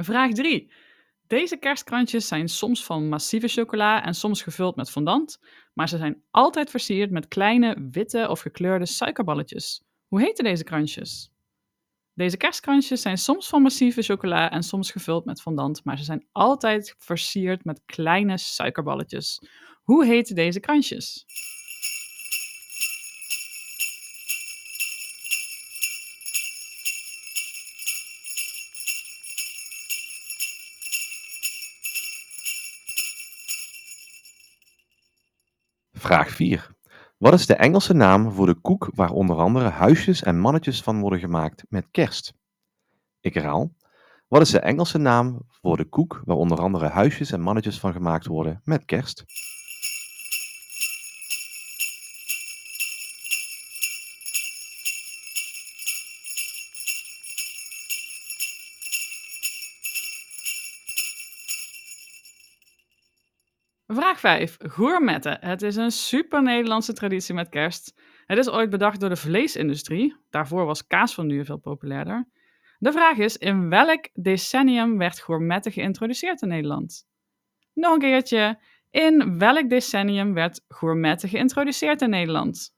Vraag 0.00 0.32
3. 0.32 0.72
Deze 1.26 1.56
kerstkrantjes 1.56 2.26
zijn 2.28 2.48
soms 2.48 2.84
van 2.84 3.08
massieve 3.08 3.48
chocola 3.48 4.04
en 4.04 4.14
soms 4.14 4.42
gevuld 4.42 4.76
met 4.76 4.90
fondant, 4.90 5.40
maar 5.74 5.88
ze 5.88 5.96
zijn 5.96 6.22
altijd 6.30 6.70
versierd 6.70 7.10
met 7.10 7.28
kleine 7.28 7.88
witte 7.90 8.28
of 8.28 8.40
gekleurde 8.40 8.86
suikerballetjes. 8.86 9.82
Hoe 10.06 10.20
heten 10.20 10.44
deze 10.44 10.64
krantjes? 10.64 11.30
Deze 12.14 12.36
kerstkrantjes 12.36 13.02
zijn 13.02 13.18
soms 13.18 13.48
van 13.48 13.62
massieve 13.62 14.02
chocola 14.02 14.50
en 14.50 14.62
soms 14.62 14.90
gevuld 14.90 15.24
met 15.24 15.40
fondant, 15.40 15.84
maar 15.84 15.98
ze 15.98 16.04
zijn 16.04 16.26
altijd 16.32 16.94
versierd 16.98 17.64
met 17.64 17.82
kleine 17.86 18.38
suikerballetjes. 18.38 19.42
Hoe 19.82 20.06
heten 20.06 20.34
deze 20.34 20.60
krantjes? 20.60 21.24
Vraag 36.12 36.30
4. 36.30 36.70
Wat 37.18 37.32
is 37.32 37.46
de 37.46 37.54
Engelse 37.54 37.92
naam 37.92 38.30
voor 38.30 38.46
de 38.46 38.54
koek 38.54 38.90
waar 38.94 39.10
onder 39.10 39.36
andere 39.36 39.68
huisjes 39.68 40.22
en 40.22 40.38
mannetjes 40.38 40.82
van 40.82 41.00
worden 41.00 41.18
gemaakt 41.18 41.64
met 41.68 41.88
kerst? 41.90 42.34
Ik 43.20 43.34
herhaal. 43.34 43.72
Wat 44.28 44.40
is 44.40 44.50
de 44.50 44.60
Engelse 44.60 44.98
naam 44.98 45.42
voor 45.48 45.76
de 45.76 45.84
koek 45.84 46.22
waar 46.24 46.36
onder 46.36 46.58
andere 46.58 46.88
huisjes 46.88 47.32
en 47.32 47.40
mannetjes 47.40 47.80
van 47.80 47.92
gemaakt 47.92 48.26
worden 48.26 48.60
met 48.64 48.84
kerst? 48.84 49.24
Vraag 63.86 64.20
5. 64.20 64.56
Gourmetten. 64.58 65.38
Het 65.40 65.62
is 65.62 65.76
een 65.76 65.90
super 65.90 66.42
Nederlandse 66.42 66.92
traditie 66.92 67.34
met 67.34 67.48
kerst. 67.48 67.94
Het 68.26 68.38
is 68.38 68.50
ooit 68.50 68.70
bedacht 68.70 69.00
door 69.00 69.08
de 69.08 69.16
vleesindustrie. 69.16 70.16
Daarvoor 70.30 70.64
was 70.64 70.86
kaas 70.86 71.14
van 71.14 71.26
nu 71.26 71.44
veel 71.44 71.56
populairder. 71.58 72.28
De 72.78 72.92
vraag 72.92 73.16
is, 73.16 73.36
in 73.36 73.68
welk 73.68 74.08
decennium 74.12 74.98
werd 74.98 75.20
gourmetten 75.20 75.72
geïntroduceerd 75.72 76.42
in 76.42 76.48
Nederland? 76.48 77.06
Nog 77.72 77.92
een 77.92 77.98
keertje. 77.98 78.58
In 78.90 79.38
welk 79.38 79.70
decennium 79.70 80.34
werd 80.34 80.64
gourmetten 80.68 81.28
geïntroduceerd 81.28 82.02
in 82.02 82.10
Nederland? 82.10 82.74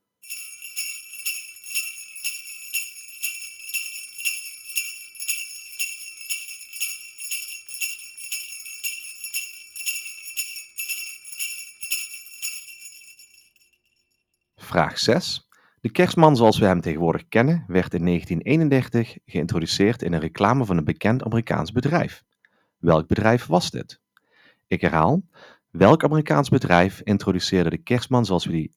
Vraag 14.74 14.98
6. 14.98 15.48
De 15.80 15.90
kerstman 15.90 16.36
zoals 16.36 16.58
we 16.58 16.66
hem 16.66 16.80
tegenwoordig 16.80 17.28
kennen 17.28 17.64
werd 17.66 17.94
in 17.94 18.04
1931 18.04 19.18
geïntroduceerd 19.24 20.02
in 20.02 20.12
een 20.12 20.20
reclame 20.20 20.64
van 20.64 20.76
een 20.76 20.84
bekend 20.84 21.22
Amerikaans 21.22 21.72
bedrijf. 21.72 22.22
Welk 22.78 23.06
bedrijf 23.06 23.46
was 23.46 23.70
dit? 23.70 24.00
Ik 24.66 24.80
herhaal. 24.80 25.22
Welk 25.70 26.04
Amerikaans 26.04 26.48
bedrijf 26.48 27.00
introduceerde 27.00 27.70
de 27.70 27.78
kerstman 27.78 28.24
zoals 28.24 28.44
we 28.44 28.52
die 28.52 28.74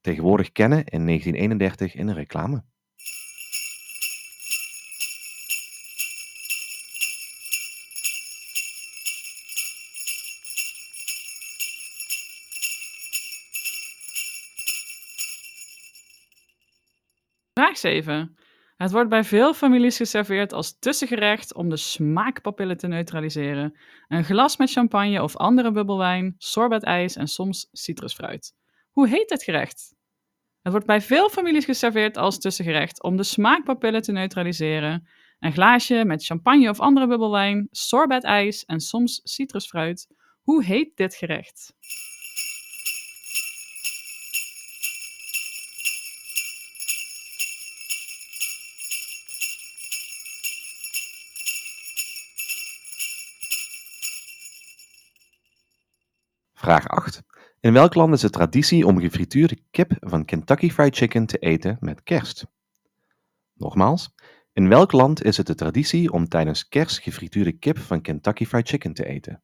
tegenwoordig 0.00 0.52
kennen 0.52 0.84
in 0.84 1.06
1931 1.06 1.94
in 1.94 2.08
een 2.08 2.14
reclame? 2.14 2.64
Vraag 17.70 17.82
7. 17.82 18.36
Het 18.76 18.90
wordt 18.90 19.08
bij 19.08 19.24
veel 19.24 19.54
families 19.54 19.96
geserveerd 19.96 20.52
als 20.52 20.78
tussengerecht 20.78 21.54
om 21.54 21.68
de 21.68 21.76
smaakpapillen 21.76 22.76
te 22.76 22.86
neutraliseren. 22.86 23.78
Een 24.08 24.24
glas 24.24 24.56
met 24.56 24.70
champagne 24.70 25.22
of 25.22 25.36
andere 25.36 25.72
bubbelwijn, 25.72 26.34
sorbetijs 26.38 27.16
en 27.16 27.26
soms 27.26 27.68
citrusfruit. 27.72 28.54
Hoe 28.90 29.08
heet 29.08 29.28
dit 29.28 29.42
gerecht? 29.42 29.94
Het 30.62 30.72
wordt 30.72 30.86
bij 30.86 31.00
veel 31.00 31.28
families 31.28 31.64
geserveerd 31.64 32.16
als 32.16 32.38
tussengerecht 32.38 33.02
om 33.02 33.16
de 33.16 33.22
smaakpapillen 33.22 34.02
te 34.02 34.12
neutraliseren. 34.12 35.08
Een 35.38 35.52
glaasje 35.52 36.04
met 36.04 36.24
champagne 36.24 36.70
of 36.70 36.80
andere 36.80 37.06
bubbelwijn, 37.06 37.68
sorbetijs 37.70 38.64
en 38.64 38.80
soms 38.80 39.20
citrusfruit. 39.22 40.06
Hoe 40.40 40.64
heet 40.64 40.96
dit 40.96 41.14
gerecht? 41.14 41.72
Vraag 56.60 56.88
8. 56.88 57.22
In 57.60 57.72
welk 57.72 57.94
land 57.94 58.12
is 58.12 58.22
het 58.22 58.32
traditie 58.32 58.86
om 58.86 59.00
gefrituurde 59.00 59.58
kip 59.70 59.92
van 60.00 60.24
Kentucky 60.24 60.70
Fried 60.70 60.96
Chicken 60.96 61.26
te 61.26 61.38
eten 61.38 61.76
met 61.80 62.02
kerst? 62.02 62.46
Nogmaals, 63.54 64.14
in 64.52 64.68
welk 64.68 64.92
land 64.92 65.22
is 65.24 65.36
het 65.36 65.46
de 65.46 65.54
traditie 65.54 66.12
om 66.12 66.28
tijdens 66.28 66.68
kerst 66.68 66.98
gefrituurde 66.98 67.52
kip 67.52 67.78
van 67.78 68.00
Kentucky 68.00 68.44
Fried 68.44 68.68
Chicken 68.68 68.92
te 68.92 69.06
eten? 69.06 69.42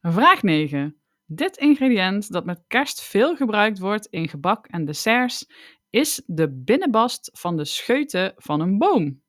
Vraag 0.00 0.42
9. 0.42 1.03
Dit 1.26 1.56
ingrediënt 1.56 2.32
dat 2.32 2.44
met 2.44 2.64
kerst 2.66 3.02
veel 3.02 3.36
gebruikt 3.36 3.78
wordt 3.78 4.06
in 4.06 4.28
gebak 4.28 4.66
en 4.66 4.84
desserts 4.84 5.46
is 5.90 6.22
de 6.26 6.50
binnenbast 6.50 7.30
van 7.32 7.56
de 7.56 7.64
scheuten 7.64 8.32
van 8.36 8.60
een 8.60 8.78
boom. 8.78 9.22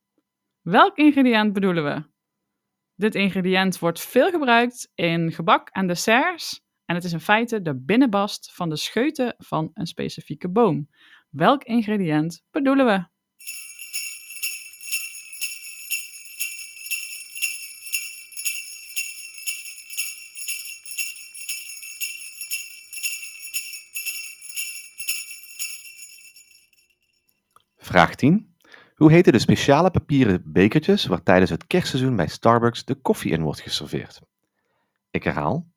Welk 0.61 0.97
ingrediënt 0.97 1.53
bedoelen 1.53 1.83
we? 1.83 2.03
Dit 2.95 3.15
ingrediënt 3.15 3.79
wordt 3.79 4.01
veel 4.01 4.29
gebruikt 4.29 4.91
in 4.95 5.31
gebak 5.31 5.69
en 5.69 5.87
desserts 5.87 6.63
en 6.85 6.95
het 6.95 7.03
is 7.03 7.13
in 7.13 7.19
feite 7.19 7.61
de 7.61 7.75
binnenbast 7.75 8.53
van 8.53 8.69
de 8.69 8.75
scheuten 8.75 9.35
van 9.37 9.69
een 9.73 9.87
specifieke 9.87 10.49
boom. 10.49 10.89
Welk 11.29 11.63
ingrediënt 11.63 12.43
bedoelen 12.51 12.85
we? 12.85 13.14
Vraag 27.95 28.15
10. 28.15 28.55
Hoe 28.95 29.11
heten 29.11 29.33
de 29.33 29.39
speciale 29.39 29.91
papieren 29.91 30.43
bekertjes 30.45 31.05
waar 31.05 31.23
tijdens 31.23 31.49
het 31.49 31.67
kerstseizoen 31.67 32.15
bij 32.15 32.27
Starbucks 32.27 32.85
de 32.85 32.95
koffie 32.95 33.31
in 33.31 33.41
wordt 33.41 33.59
geserveerd? 33.59 34.21
Ik 35.11 35.23
herhaal. 35.23 35.67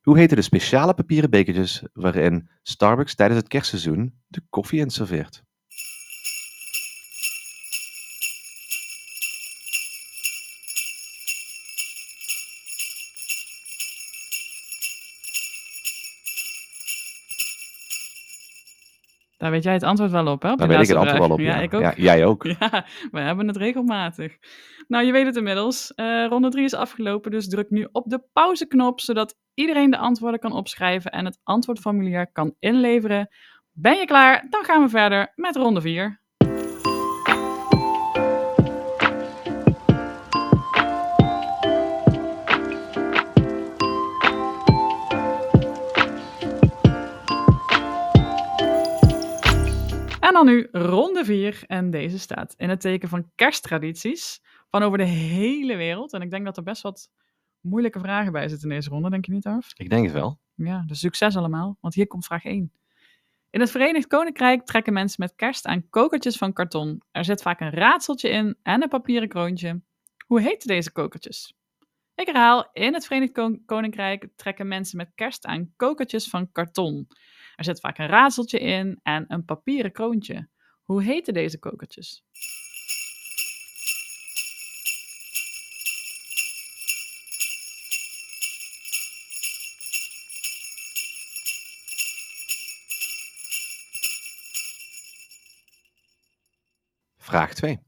Hoe 0.00 0.18
heten 0.18 0.36
de 0.36 0.42
speciale 0.42 0.94
papieren 0.94 1.30
bekertjes 1.30 1.82
waarin 1.92 2.48
Starbucks 2.62 3.14
tijdens 3.14 3.40
het 3.40 3.48
kerstseizoen 3.48 4.14
de 4.26 4.40
koffie 4.50 4.80
in 4.80 4.90
serveert? 4.90 5.42
Daar 19.44 19.52
weet 19.52 19.62
jij 19.62 19.72
het 19.72 19.82
antwoord 19.82 20.10
wel 20.10 20.26
op, 20.26 20.42
hè? 20.42 20.52
op 20.52 20.58
Daar 20.58 20.68
weet 20.68 20.80
ik 20.80 20.88
het 20.88 20.96
antwoord 20.96 21.18
wel 21.18 21.30
op. 21.30 21.40
Ja, 21.40 21.60
ik 21.60 21.74
ook. 21.74 21.94
jij 21.96 22.24
ook. 22.24 22.44
Ja, 22.58 22.86
we 23.10 23.20
hebben 23.20 23.46
het 23.46 23.56
regelmatig. 23.56 24.36
Nou, 24.88 25.04
je 25.04 25.12
weet 25.12 25.26
het 25.26 25.36
inmiddels. 25.36 25.94
Eh, 25.94 26.26
ronde 26.28 26.48
3 26.48 26.64
is 26.64 26.74
afgelopen, 26.74 27.30
dus 27.30 27.48
druk 27.48 27.70
nu 27.70 27.88
op 27.92 28.08
de 28.08 28.22
pauzeknop, 28.32 29.00
zodat 29.00 29.36
iedereen 29.54 29.90
de 29.90 29.96
antwoorden 29.96 30.40
kan 30.40 30.52
opschrijven 30.52 31.10
en 31.10 31.24
het 31.24 31.38
antwoordformulier 31.42 32.32
kan 32.32 32.54
inleveren. 32.58 33.28
Ben 33.72 33.96
je 33.96 34.04
klaar? 34.04 34.46
Dan 34.50 34.64
gaan 34.64 34.82
we 34.82 34.88
verder 34.88 35.32
met 35.34 35.56
ronde 35.56 35.80
4. 35.80 36.22
Dan 50.34 50.46
nu 50.46 50.68
ronde 50.72 51.24
4. 51.24 51.64
En 51.66 51.90
deze 51.90 52.18
staat 52.18 52.54
in 52.56 52.68
het 52.68 52.80
teken 52.80 53.08
van 53.08 53.30
kersttradities 53.34 54.40
van 54.70 54.82
over 54.82 54.98
de 54.98 55.04
hele 55.04 55.76
wereld. 55.76 56.12
En 56.12 56.20
ik 56.22 56.30
denk 56.30 56.44
dat 56.44 56.56
er 56.56 56.62
best 56.62 56.82
wat 56.82 57.10
moeilijke 57.60 58.00
vragen 58.00 58.32
bij 58.32 58.48
zitten 58.48 58.68
in 58.68 58.74
deze 58.74 58.90
ronde, 58.90 59.10
denk 59.10 59.24
je 59.24 59.32
niet, 59.32 59.46
Arf? 59.46 59.72
Ik 59.76 59.90
denk 59.90 60.04
het 60.04 60.12
wel. 60.12 60.38
Ja, 60.54 60.84
dus 60.86 60.98
succes 60.98 61.36
allemaal, 61.36 61.76
want 61.80 61.94
hier 61.94 62.06
komt 62.06 62.24
vraag 62.24 62.44
1. 62.44 62.72
In 63.50 63.60
het 63.60 63.70
Verenigd 63.70 64.06
Koninkrijk 64.06 64.64
trekken 64.66 64.92
mensen 64.92 65.16
met 65.18 65.34
kerst 65.36 65.66
aan 65.66 65.88
kokertjes 65.88 66.36
van 66.36 66.52
karton. 66.52 67.02
Er 67.10 67.24
zit 67.24 67.42
vaak 67.42 67.60
een 67.60 67.70
raadseltje 67.70 68.28
in 68.28 68.56
en 68.62 68.82
een 68.82 68.88
papieren 68.88 69.28
kroontje. 69.28 69.82
Hoe 70.26 70.40
heten 70.40 70.68
deze 70.68 70.92
kokertjes? 70.92 71.54
Ik 72.14 72.26
herhaal, 72.26 72.70
in 72.72 72.94
het 72.94 73.06
Verenigd 73.06 73.32
Ko- 73.32 73.58
Koninkrijk 73.66 74.28
trekken 74.36 74.68
mensen 74.68 74.96
met 74.96 75.12
kerst 75.14 75.44
aan 75.44 75.72
kokertjes 75.76 76.28
van 76.28 76.52
karton. 76.52 77.06
Er 77.56 77.64
zit 77.64 77.80
vaak 77.80 77.98
een 77.98 78.06
raadseltje 78.06 78.58
in 78.58 79.00
en 79.02 79.24
een 79.28 79.44
papieren 79.44 79.92
kroontje. 79.92 80.48
Hoe 80.82 81.02
heten 81.02 81.34
deze 81.34 81.58
kokertjes? 81.58 82.24
Vraag 97.18 97.54
2. 97.54 97.78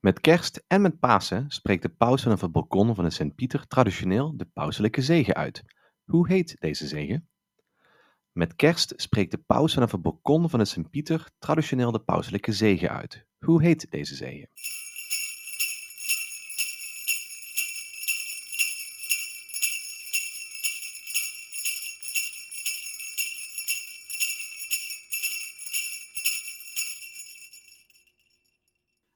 Met 0.00 0.20
kerst 0.20 0.64
en 0.66 0.82
met 0.82 0.98
Pasen 0.98 1.44
spreekt 1.48 1.82
de 1.82 1.88
paus 1.88 2.22
vanaf 2.22 2.40
het 2.40 2.52
balkon 2.52 2.94
van 2.94 3.04
de 3.04 3.10
Sint-Pieter 3.10 3.66
traditioneel 3.66 4.36
de 4.36 4.44
pauselijke 4.44 5.02
zegen 5.02 5.34
uit. 5.34 5.62
Hoe 6.04 6.28
heet 6.28 6.56
deze 6.60 6.86
zegen? 6.86 7.28
Met 8.34 8.56
kerst 8.56 8.92
spreekt 8.96 9.30
de 9.30 9.38
paus 9.38 9.74
vanaf 9.74 9.92
het 9.92 10.02
balkon 10.02 10.50
van 10.50 10.58
de 10.58 10.64
Sint-Pieter 10.64 11.30
traditioneel 11.38 11.92
de 11.92 12.00
pauselijke 12.00 12.52
zegen 12.52 12.90
uit. 12.90 13.26
Hoe 13.38 13.62
heet 13.62 13.90
deze 13.90 14.14
zegen? 14.14 14.48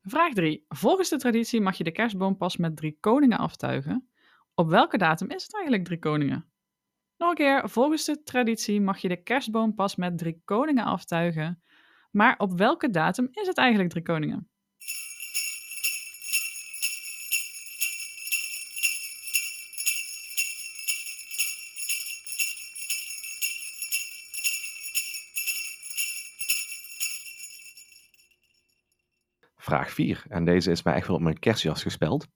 Vraag 0.03 0.33
3. 0.33 0.65
Volgens 0.69 1.09
de 1.09 1.17
traditie 1.17 1.61
mag 1.61 1.77
je 1.77 1.85
de 1.85 1.93
kerstboom 1.93 2.37
pas 2.37 2.57
met 2.57 2.77
drie 2.77 2.97
koningen 3.01 3.39
aftuigen. 3.39 4.09
Op 4.55 4.69
welke 4.69 4.99
datum 4.99 5.31
is 5.31 5.43
het 5.43 5.55
eigenlijk 5.55 5.85
drie 5.85 5.99
koningen? 5.99 6.53
Nog 7.19 7.29
een 7.29 7.35
keer, 7.35 7.69
volgens 7.69 8.05
de 8.05 8.23
traditie 8.23 8.81
mag 8.81 8.99
je 8.99 9.09
de 9.09 9.23
kerstboom 9.23 9.75
pas 9.75 9.97
met 9.97 10.19
drie 10.19 10.43
koningen 10.45 10.85
aftuigen. 10.85 11.63
Maar 12.11 12.35
op 12.39 12.53
welke 12.59 12.91
datum 12.91 13.29
is 13.31 13.47
het 13.47 13.57
eigenlijk 13.59 13.91
drie 13.91 14.03
koningen? 14.03 14.49
Vraag 29.57 29.91
4. 29.91 30.25
En 30.29 30.45
deze 30.45 30.71
is 30.71 30.83
mij 30.83 30.95
echt 30.95 31.07
wel 31.07 31.17
op 31.17 31.23
mijn 31.23 31.39
kerstjas 31.39 31.83
gespeld. 31.83 32.27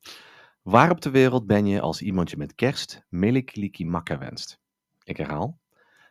Waar 0.63 0.91
op 0.91 1.01
de 1.01 1.11
wereld 1.11 1.47
ben 1.47 1.67
je 1.67 1.81
als 1.81 2.03
iemand 2.03 2.31
je 2.31 2.37
met 2.37 2.55
kerst 2.55 3.07
Melikiliki 3.09 3.85
Makka 3.85 4.19
wenst? 4.19 4.62
Ik 5.05 5.17
herhaal. 5.17 5.61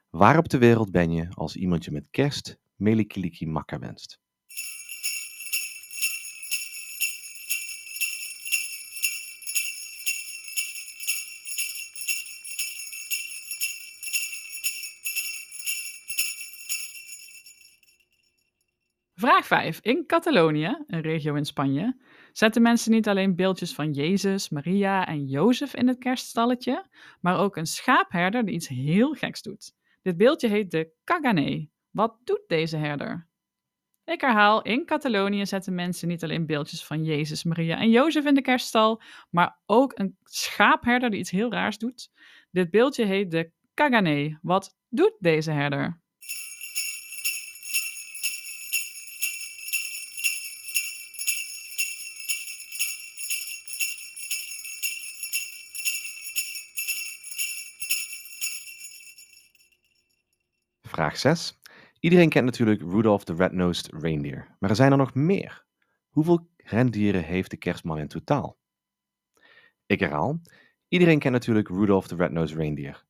Waar 0.10 0.38
op 0.38 0.50
de 0.50 0.58
wereld 0.58 0.92
ben 0.92 1.12
je 1.12 1.30
als 1.30 1.56
iemand 1.56 1.86
je 1.86 1.92
met 1.92 2.10
kerst 2.10 2.60
Melikiliki 2.76 3.48
Makka 3.48 3.80
wenst? 3.80 4.21
Vraag 19.22 19.48
5. 19.48 19.80
In 19.82 20.06
Catalonië, 20.06 20.84
een 20.88 21.02
regio 21.02 21.36
in 21.36 21.46
Spanje, 21.46 21.98
zetten 22.32 22.62
mensen 22.62 22.92
niet 22.92 23.08
alleen 23.08 23.36
beeldjes 23.36 23.74
van 23.74 23.92
Jezus, 23.92 24.50
Maria 24.50 25.08
en 25.08 25.26
Jozef 25.26 25.76
in 25.76 25.88
het 25.88 25.98
kerststalletje, 25.98 26.86
maar 27.20 27.40
ook 27.40 27.56
een 27.56 27.66
schaapherder 27.66 28.46
die 28.46 28.56
iets 28.56 28.68
heel 28.68 29.14
geks 29.14 29.42
doet. 29.42 29.74
Dit 30.02 30.18
beeldje 30.18 30.48
heet 30.48 30.72
de 30.72 30.92
Cagané. 31.04 31.70
Wat 31.90 32.18
doet 32.24 32.44
deze 32.48 32.78
herder? 32.78 33.30
Ik 34.06 34.22
herhaal, 34.22 34.62
in 34.62 34.86
Catalonië 34.86 35.46
zetten 35.46 35.76
mensen 35.76 36.08
niet 36.08 36.24
alleen 36.24 36.46
beeldjes 36.46 36.86
van 36.86 37.04
Jezus, 37.04 37.44
Maria 37.44 37.78
en 37.80 37.90
Jozef 37.90 38.26
in 38.26 38.36
de 38.36 38.42
kerststal, 38.42 39.02
maar 39.30 39.60
ook 39.66 40.00
een 40.00 40.18
schaapherder 40.24 41.10
die 41.10 41.20
iets 41.20 41.32
heel 41.32 41.52
raars 41.52 41.78
doet. 41.78 42.12
Dit 42.52 42.70
beeldje 42.70 43.06
heet 43.06 43.32
de 43.32 43.52
Cagané. 43.74 44.40
Wat 44.42 44.78
doet 44.90 45.16
deze 45.20 45.52
herder? 45.52 46.01
Vraag 60.92 61.18
6. 61.18 61.60
Iedereen 62.00 62.30
kent 62.30 62.46
natuurlijk 62.46 62.82
Rudolph 62.82 63.24
the 63.24 63.34
Red-Nosed 63.34 63.92
Reindeer, 63.94 64.56
maar 64.60 64.70
er 64.70 64.76
zijn 64.76 64.92
er 64.92 64.98
nog 64.98 65.14
meer. 65.14 65.66
Hoeveel 66.10 66.50
rendieren 66.58 67.24
heeft 67.24 67.50
de 67.50 67.58
kerstman 67.58 68.00
in 68.00 68.08
totaal? 68.08 68.58
Ik 69.86 70.00
herhaal. 70.00 70.42
Iedereen 70.88 71.20
kent 71.20 71.34
natuurlijk 71.34 71.68
Rudolph 71.68 72.08
the 72.08 72.16
Red-Nosed 72.16 72.58
Reindeer, 72.58 73.04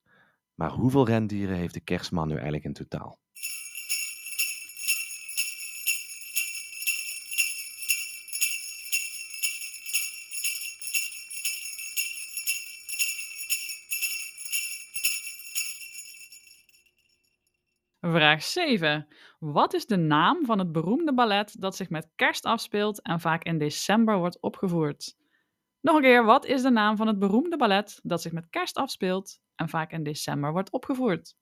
maar 0.53 0.69
hoeveel 0.69 1.05
rendieren 1.05 1.55
heeft 1.55 1.73
de 1.73 1.79
kerstman 1.79 2.27
nu 2.27 2.33
eigenlijk 2.33 2.63
in 2.63 2.73
totaal? 2.73 3.19
Vraag 18.11 18.43
7. 18.43 19.07
Wat 19.39 19.73
is 19.73 19.85
de 19.85 19.97
naam 19.97 20.45
van 20.45 20.59
het 20.59 20.71
beroemde 20.71 21.13
ballet 21.13 21.61
dat 21.61 21.75
zich 21.75 21.89
met 21.89 22.09
kerst 22.15 22.45
afspeelt 22.45 23.01
en 23.01 23.19
vaak 23.19 23.43
in 23.43 23.57
december 23.57 24.17
wordt 24.17 24.41
opgevoerd? 24.41 25.15
Nog 25.81 25.95
een 25.95 26.01
keer, 26.01 26.25
wat 26.25 26.45
is 26.45 26.61
de 26.61 26.69
naam 26.69 26.97
van 26.97 27.07
het 27.07 27.19
beroemde 27.19 27.57
ballet 27.57 27.99
dat 28.03 28.21
zich 28.21 28.31
met 28.31 28.49
kerst 28.49 28.77
afspeelt 28.77 29.39
en 29.55 29.69
vaak 29.69 29.91
in 29.91 30.03
december 30.03 30.51
wordt 30.51 30.71
opgevoerd? 30.71 31.35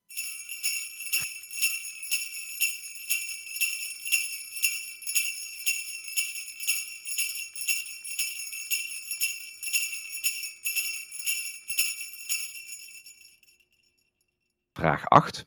Vraag 14.73 15.09
8. 15.09 15.45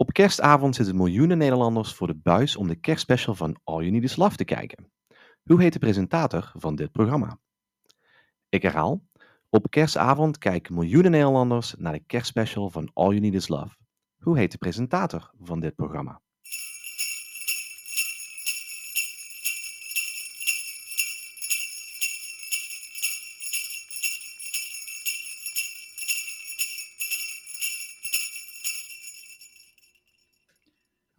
Op 0.00 0.12
kerstavond 0.12 0.74
zitten 0.74 0.96
miljoenen 0.96 1.38
Nederlanders 1.38 1.94
voor 1.94 2.06
de 2.06 2.14
buis 2.14 2.56
om 2.56 2.68
de 2.68 2.74
kerstspecial 2.74 3.34
van 3.34 3.60
All 3.64 3.78
You 3.78 3.90
Need 3.90 4.02
Is 4.02 4.16
Love 4.16 4.36
te 4.36 4.44
kijken. 4.44 4.92
Hoe 5.42 5.60
heet 5.60 5.72
de 5.72 5.78
presentator 5.78 6.52
van 6.56 6.76
dit 6.76 6.92
programma? 6.92 7.40
Ik 8.48 8.62
herhaal. 8.62 9.04
Op 9.50 9.70
kerstavond 9.70 10.38
kijken 10.38 10.74
miljoenen 10.74 11.10
Nederlanders 11.10 11.74
naar 11.78 11.92
de 11.92 12.04
kerstspecial 12.06 12.70
van 12.70 12.90
All 12.92 13.08
You 13.08 13.20
Need 13.20 13.34
Is 13.34 13.48
Love. 13.48 13.76
Hoe 14.18 14.38
heet 14.38 14.52
de 14.52 14.58
presentator 14.58 15.30
van 15.38 15.60
dit 15.60 15.74
programma? 15.74 16.20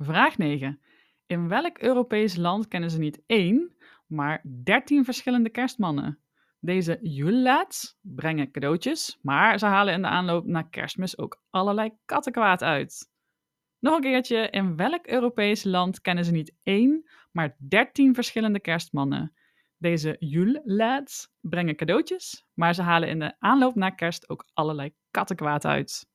Vraag 0.10 0.38
9. 0.38 0.80
In 1.26 1.48
welk 1.48 1.78
Europees 1.78 2.36
land 2.36 2.68
kennen 2.68 2.92
ze 2.92 3.00
niet 3.00 3.22
één, 3.26 3.76
maar 4.08 4.44
13 4.64 5.06
verschillende 5.06 5.50
kerstmannen? 5.50 6.20
Deze 6.60 7.00
julelaats 7.02 7.98
brengen 8.02 8.52
cadeautjes, 8.52 9.20
maar 9.22 9.60
ze 9.60 9.66
halen 9.66 9.94
in 9.94 10.02
de 10.02 10.08
aanloop 10.08 10.46
naar 10.46 10.70
kerstmis 10.70 11.18
ook 11.18 11.42
allerlei 11.50 11.92
kattenkwaad 12.06 12.64
uit. 12.64 13.12
Nog 13.80 13.96
een 13.96 14.02
keertje, 14.02 14.50
in 14.50 14.76
welk 14.76 15.08
Europees 15.08 15.64
land 15.64 16.02
kennen 16.02 16.26
ze 16.26 16.32
niet 16.32 16.56
één, 16.64 17.10
maar 17.32 17.56
dertien 17.68 18.14
verschillende 18.14 18.60
kerstmannen? 18.60 19.34
Deze 19.78 20.16
Yule-lads 20.20 21.32
brengen 21.42 21.76
cadeautjes, 21.76 22.48
maar 22.54 22.74
ze 22.74 22.82
halen 22.82 23.10
in 23.10 23.20
de 23.20 23.36
aanloop 23.40 23.76
naar 23.76 23.96
kerst 23.96 24.30
ook 24.30 24.50
allerlei 24.54 24.94
kattenkwaad 25.12 25.66
uit. 25.66 26.09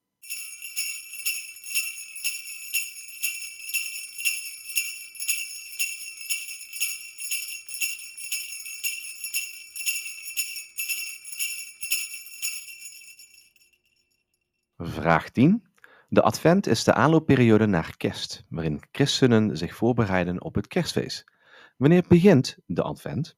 Vraag 14.87 15.31
10. 15.31 15.65
De 16.09 16.23
advent 16.23 16.67
is 16.67 16.85
de 16.85 16.95
aanloopperiode 16.95 17.67
naar 17.67 17.97
kerst, 17.97 18.45
waarin 18.49 18.83
christenen 18.93 19.57
zich 19.57 19.75
voorbereiden 19.75 20.43
op 20.43 20.55
het 20.55 20.67
kerstfeest. 20.67 21.25
Wanneer 21.77 22.05
begint 22.09 22.59
de 22.67 22.83
advent? 22.83 23.37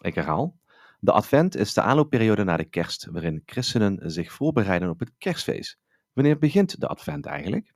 Ik 0.00 0.14
herhaal. 0.14 0.58
De 1.00 1.12
advent 1.12 1.56
is 1.56 1.74
de 1.74 1.80
aanloopperiode 1.80 2.44
naar 2.44 2.58
de 2.58 2.64
kerst, 2.64 3.06
waarin 3.10 3.42
christenen 3.46 4.10
zich 4.10 4.32
voorbereiden 4.32 4.90
op 4.90 5.00
het 5.00 5.12
kerstfeest. 5.18 5.78
Wanneer 6.12 6.38
begint 6.38 6.80
de 6.80 6.86
advent 6.86 7.26
eigenlijk? 7.26 7.72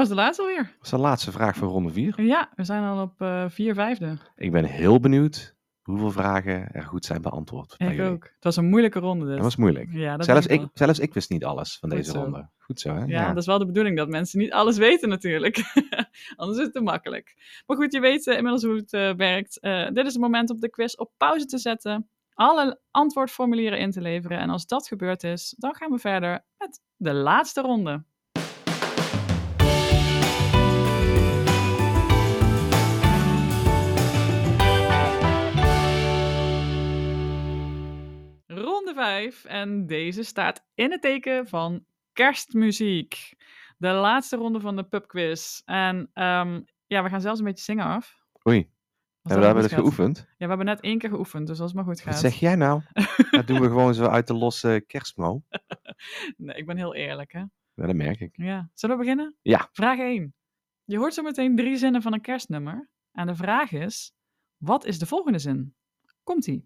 Was 0.00 0.08
de 0.08 0.14
laatste 0.14 0.42
alweer. 0.42 0.62
Dat 0.62 0.84
is 0.84 0.90
de 0.90 0.98
laatste 0.98 1.32
vraag 1.32 1.56
voor 1.56 1.68
ronde 1.68 1.90
4. 1.92 2.22
Ja, 2.22 2.50
we 2.54 2.64
zijn 2.64 2.82
al 2.84 3.02
op 3.02 3.20
eh 3.20 3.44
vier 3.48 3.74
vijfde. 3.74 4.16
Ik 4.36 4.52
ben 4.52 4.64
heel 4.64 5.00
benieuwd 5.00 5.54
hoeveel 5.82 6.10
vragen 6.10 6.72
er 6.72 6.82
goed 6.82 7.04
zijn 7.04 7.22
beantwoord. 7.22 7.74
Ik 7.78 7.88
jullie. 7.88 8.02
ook. 8.02 8.24
Het 8.24 8.44
was 8.44 8.56
een 8.56 8.68
moeilijke 8.68 8.98
ronde 8.98 9.24
dus. 9.24 9.34
Dat 9.34 9.42
was 9.44 9.56
moeilijk. 9.56 9.88
Ja, 9.92 10.16
dat 10.16 10.26
Zelfs 10.26 10.46
ik, 10.46 10.68
zelfs 10.72 10.98
ik 10.98 11.14
wist 11.14 11.30
niet 11.30 11.44
alles 11.44 11.78
van 11.78 11.88
Goed 11.88 11.98
deze 11.98 12.10
zo. 12.10 12.22
ronde. 12.22 12.48
Goed 12.58 12.80
zo, 12.80 12.94
hè? 12.94 13.04
Ja, 13.04 13.28
dat 13.28 13.36
is 13.36 13.46
wel 13.46 13.58
de 13.58 13.66
bedoeling 13.66 13.96
dat 13.96 14.08
mensen 14.08 14.38
niet 14.38 14.52
alles 14.52 14.76
weten 14.76 15.08
natuurlijk. 15.08 15.56
Anders 16.36 16.58
is 16.58 16.64
het 16.64 16.72
te 16.74 16.80
makkelijk. 16.80 17.34
Maar 17.66 17.76
goed, 17.76 17.92
je 17.92 18.00
weet 18.00 18.26
eh, 18.26 18.36
inmiddels 18.36 18.62
hoe 18.62 18.76
het 18.76 18.92
eh, 18.92 19.14
werkt. 19.14 19.58
Dit 19.94 20.06
is 20.06 20.12
het 20.12 20.22
moment 20.22 20.50
om 20.50 20.60
de 20.60 20.70
quiz 20.70 20.94
op 20.94 21.10
pauze 21.16 21.46
te 21.46 21.58
zetten. 21.58 22.08
Alle 22.34 22.80
antwoordformulieren 22.90 23.78
in 23.78 23.90
te 23.90 24.00
leveren. 24.00 24.38
En 24.38 24.50
als 24.50 24.66
dat 24.66 24.86
gebeurd 24.86 25.22
is, 25.22 25.54
dan 25.58 25.74
gaan 25.74 25.90
we 25.90 25.98
verder 25.98 26.44
met 26.58 26.80
de 26.96 27.12
laatste 27.12 27.60
ronde. 27.60 28.04
5 39.30 39.44
en 39.44 39.86
deze 39.86 40.22
staat 40.22 40.64
in 40.74 40.90
het 40.90 41.02
teken 41.02 41.48
van 41.48 41.84
kerstmuziek. 42.12 43.34
De 43.76 43.88
laatste 43.88 44.36
ronde 44.36 44.60
van 44.60 44.76
de 44.76 44.84
pubquiz. 44.84 45.60
En 45.64 46.10
ehm, 46.12 46.60
ja, 46.86 47.02
we 47.02 47.08
gaan 47.08 47.20
zelfs 47.20 47.38
een 47.38 47.44
beetje 47.44 47.64
zingen 47.64 47.84
af. 47.84 48.18
Oei, 48.48 48.70
hebben 49.22 49.40
we 49.40 49.44
hebben 49.44 49.62
het 49.62 49.72
geoefend? 49.72 50.18
Ja, 50.18 50.34
we 50.36 50.46
hebben 50.46 50.66
net 50.66 50.80
één 50.80 50.98
keer 50.98 51.10
geoefend, 51.10 51.46
dus 51.46 51.60
als 51.60 51.72
het 51.72 51.76
maar 51.76 51.88
goed 51.88 52.00
gaat. 52.00 52.12
Wat 52.12 52.22
zeg 52.22 52.34
jij 52.34 52.54
nou? 52.54 52.82
Dat 53.30 53.46
doen 53.46 53.60
we 53.60 53.66
gewoon 53.66 53.94
zo 53.94 54.04
uit 54.04 54.26
de 54.26 54.34
losse 54.34 54.84
kerstmo. 54.86 55.42
Nee, 56.36 56.56
ik 56.56 56.66
ben 56.66 56.76
heel 56.76 56.94
eerlijk, 56.94 57.32
hè. 57.32 57.38
Ja, 57.74 57.86
dat 57.86 57.94
merk 57.94 58.20
ik. 58.20 58.36
Ja. 58.36 58.70
Zullen 58.74 58.96
we 58.96 59.02
beginnen? 59.02 59.36
Ja. 59.42 59.68
Vraag 59.72 59.98
1. 59.98 60.34
Je 60.84 60.98
hoort 60.98 61.14
zo 61.14 61.22
meteen 61.22 61.56
drie 61.56 61.76
zinnen 61.76 62.02
van 62.02 62.12
een 62.12 62.20
kerstnummer. 62.20 62.88
En 63.12 63.26
de 63.26 63.34
vraag 63.34 63.72
is, 63.72 64.12
wat 64.56 64.84
is 64.84 64.98
de 64.98 65.06
volgende 65.06 65.38
zin? 65.38 65.74
Komt-ie. 66.22 66.64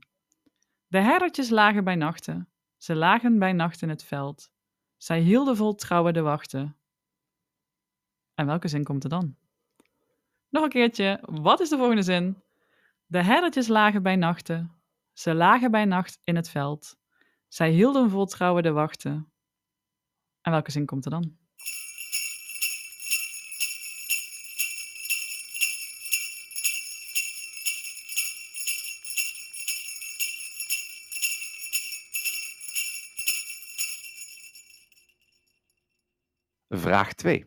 De 0.87 0.99
herdertjes 0.99 1.51
lagen 1.51 1.85
bij 1.85 1.95
nachten. 1.95 2.49
Ze 2.85 2.95
lagen 2.95 3.39
bij 3.39 3.53
nacht 3.53 3.83
in 3.83 3.89
het 3.89 4.05
veld. 4.05 4.51
Zij 4.97 5.21
hielden 5.21 5.57
vol 5.57 5.75
trouwen 5.75 6.13
de 6.13 6.21
wachten. 6.21 6.77
En 8.35 8.47
welke 8.47 8.69
zin 8.69 8.85
komt 8.85 9.05
er 9.05 9.11
dan? 9.11 9.37
Nog 10.49 10.63
een 10.63 10.69
keertje. 10.69 11.19
Wat 11.23 11.61
is 11.61 11.69
de 11.69 11.77
volgende 11.77 12.03
zin? 12.03 12.43
De 13.07 13.23
herdertjes 13.23 13.69
lagen 13.69 14.03
bij 14.03 14.17
nachten. 14.17 14.83
Ze 15.13 15.35
lagen 15.35 15.71
bij 15.71 15.85
nacht 15.85 16.19
in 16.25 16.37
het 16.37 16.49
veld. 16.49 16.97
Zij 17.49 17.71
hielden 17.71 18.11
vol 18.11 18.27
trouwen 18.27 18.63
de 18.63 18.73
wachten. 18.73 19.33
En 20.41 20.53
welke 20.53 20.71
zin 20.71 20.87
komt 20.87 21.05
er 21.05 21.11
dan? 21.11 21.39
Vraag 36.77 37.13
2. 37.13 37.47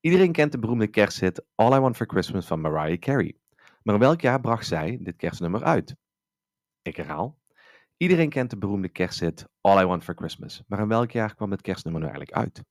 Iedereen 0.00 0.32
kent 0.32 0.52
de 0.52 0.58
beroemde 0.58 0.86
kersthit 0.86 1.44
All 1.54 1.76
I 1.76 1.78
Want 1.78 1.96
for 1.96 2.06
Christmas 2.06 2.46
van 2.46 2.60
Mariah 2.60 2.98
Carey. 2.98 3.36
Maar 3.82 3.98
welk 3.98 4.20
jaar 4.20 4.40
bracht 4.40 4.66
zij 4.66 4.98
dit 5.00 5.16
kerstnummer 5.16 5.64
uit? 5.64 5.96
Ik 6.82 6.96
herhaal. 6.96 7.38
Iedereen 7.96 8.28
kent 8.28 8.50
de 8.50 8.58
beroemde 8.58 8.88
kersthit 8.88 9.48
All 9.60 9.82
I 9.82 9.84
Want 9.84 10.04
for 10.04 10.14
Christmas. 10.14 10.62
Maar 10.66 10.78
in 10.78 10.88
welk 10.88 11.10
jaar 11.10 11.34
kwam 11.34 11.50
dit 11.50 11.60
kerstnummer 11.60 12.00
nu 12.02 12.08
eigenlijk 12.08 12.38
uit? 12.38 12.62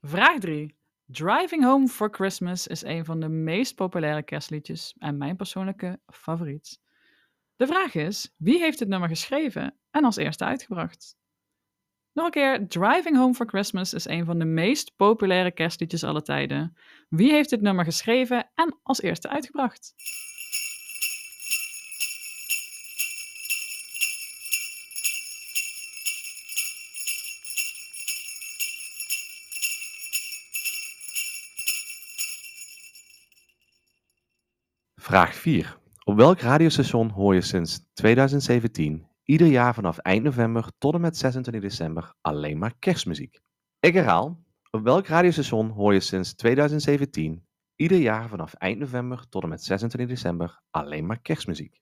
Vraag 0.00 0.38
3. 0.38 0.76
Driving 1.10 1.64
Home 1.64 1.88
for 1.88 2.08
Christmas 2.10 2.66
is 2.66 2.82
een 2.82 3.04
van 3.04 3.20
de 3.20 3.28
meest 3.28 3.74
populaire 3.74 4.22
kerstliedjes 4.22 4.94
en 4.98 5.16
mijn 5.16 5.36
persoonlijke 5.36 6.00
favoriet. 6.06 6.80
De 7.56 7.66
vraag 7.66 7.94
is, 7.94 8.34
wie 8.36 8.58
heeft 8.58 8.78
dit 8.78 8.88
nummer 8.88 9.08
geschreven 9.08 9.74
en 9.90 10.04
als 10.04 10.16
eerste 10.16 10.44
uitgebracht? 10.44 11.16
Nog 12.12 12.24
een 12.24 12.30
keer, 12.30 12.68
Driving 12.68 13.16
Home 13.16 13.34
for 13.34 13.46
Christmas 13.46 13.94
is 13.94 14.08
een 14.08 14.24
van 14.24 14.38
de 14.38 14.44
meest 14.44 14.96
populaire 14.96 15.50
kerstliedjes 15.50 16.04
aller 16.04 16.22
tijden. 16.22 16.76
Wie 17.08 17.32
heeft 17.32 17.50
dit 17.50 17.60
nummer 17.60 17.84
geschreven 17.84 18.50
en 18.54 18.78
als 18.82 19.02
eerste 19.02 19.28
uitgebracht? 19.28 19.94
Vraag 35.08 35.34
4. 35.34 35.78
Op 36.04 36.16
welk 36.16 36.40
radiostation 36.40 37.10
hoor 37.10 37.34
je 37.34 37.40
sinds 37.40 37.80
2017 37.92 39.06
ieder 39.24 39.46
jaar 39.46 39.74
vanaf 39.74 39.98
eind 39.98 40.22
november 40.22 40.70
tot 40.78 40.94
en 40.94 41.00
met 41.00 41.16
26 41.16 41.62
december 41.62 42.14
alleen 42.20 42.58
maar 42.58 42.74
kerstmuziek? 42.78 43.40
Ik 43.80 43.94
herhaal. 43.94 44.44
Op 44.70 44.82
welk 44.82 45.06
radiostation 45.06 45.68
hoor 45.70 45.92
je 45.92 46.00
sinds 46.00 46.34
2017 46.34 47.46
ieder 47.76 47.98
jaar 47.98 48.28
vanaf 48.28 48.54
eind 48.54 48.78
november 48.78 49.28
tot 49.28 49.42
en 49.42 49.48
met 49.48 49.64
26 49.64 50.10
december 50.10 50.60
alleen 50.70 51.06
maar 51.06 51.20
kerstmuziek? 51.20 51.80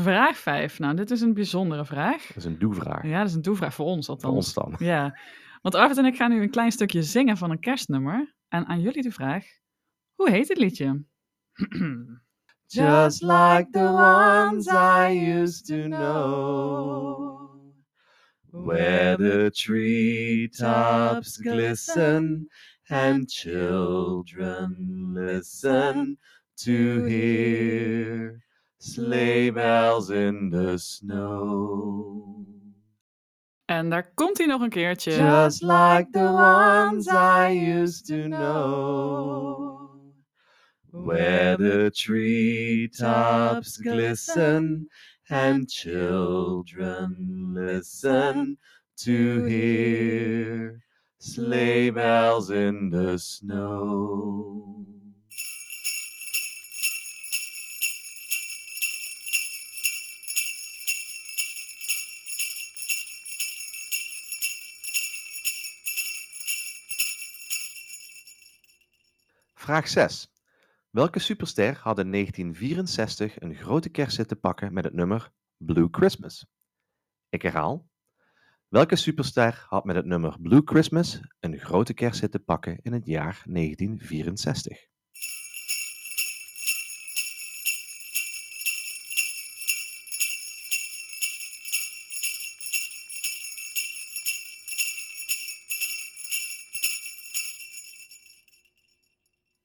Vraag 0.00 0.36
5. 0.36 0.78
Nou, 0.78 0.96
dit 0.96 1.10
is 1.10 1.20
een 1.20 1.34
bijzondere 1.34 1.84
vraag. 1.84 2.26
Dat 2.26 2.36
is 2.36 2.44
een 2.44 2.58
doevraag. 2.58 3.04
Ja, 3.06 3.18
dat 3.18 3.28
is 3.28 3.34
een 3.34 3.42
doelvraag 3.42 3.74
voor 3.74 3.86
ons 3.86 4.06
Voor 4.06 4.14
althans. 4.14 4.34
ons 4.34 4.54
dan. 4.54 4.74
Ja, 4.78 5.18
want 5.62 5.74
Arvid 5.74 5.98
en 5.98 6.04
ik 6.04 6.16
gaan 6.16 6.30
nu 6.30 6.42
een 6.42 6.50
klein 6.50 6.72
stukje 6.72 7.02
zingen 7.02 7.36
van 7.36 7.50
een 7.50 7.60
kerstnummer. 7.60 8.34
En 8.48 8.66
aan 8.66 8.80
jullie 8.80 9.02
de 9.02 9.10
vraag, 9.10 9.44
hoe 10.14 10.30
heet 10.30 10.48
het 10.48 10.58
liedje? 10.58 11.04
Just 12.66 13.22
like 13.22 13.68
the 13.70 13.92
ones 13.92 14.66
I 14.66 15.10
used 15.40 15.66
to 15.66 15.86
know, 15.88 17.50
where 18.50 19.16
the 19.16 19.50
treetops 19.52 21.36
glisten 21.36 22.48
and 22.86 23.30
children 23.32 24.76
listen 25.12 26.18
to 26.54 27.04
hear 27.04 28.42
sleigh 28.82 29.50
bells 29.50 30.10
in 30.10 30.50
the 30.50 30.78
snow. 30.78 32.46
En 33.64 33.90
daar 33.90 34.12
komt 34.14 34.38
hij 34.38 34.46
nog 34.46 34.60
een 34.60 34.68
keertje. 34.68 35.10
Just 35.10 35.62
like 35.62 36.08
the 36.10 36.28
ones 36.28 37.06
I 37.06 37.80
used 37.80 38.06
to 38.06 38.28
know. 38.28 39.72
where 40.92 41.56
the 41.56 41.90
treetops 41.96 43.78
glisten 43.78 44.86
and 45.30 45.70
children 45.70 47.54
listen 47.54 48.58
to 48.98 49.44
hear 49.46 50.82
sleigh 51.18 51.90
bells 51.90 52.50
in 52.50 52.90
the 52.90 53.18
snow. 53.18 54.91
Vraag 69.62 69.88
6. 69.88 70.32
Welke 70.90 71.18
superster 71.18 71.78
had 71.82 71.98
in 71.98 72.10
1964 72.10 73.40
een 73.40 73.54
grote 73.54 73.88
kersthit 73.88 74.28
te 74.28 74.36
pakken 74.36 74.72
met 74.72 74.84
het 74.84 74.92
nummer 74.92 75.32
Blue 75.56 75.88
Christmas? 75.90 76.46
Ik 77.28 77.42
herhaal. 77.42 77.88
Welke 78.68 78.96
superster 78.96 79.64
had 79.68 79.84
met 79.84 79.96
het 79.96 80.04
nummer 80.04 80.40
Blue 80.40 80.62
Christmas 80.64 81.20
een 81.40 81.58
grote 81.58 81.94
kersthit 81.94 82.30
te 82.30 82.38
pakken 82.38 82.78
in 82.82 82.92
het 82.92 83.06
jaar 83.06 83.42
1964? 83.46 84.86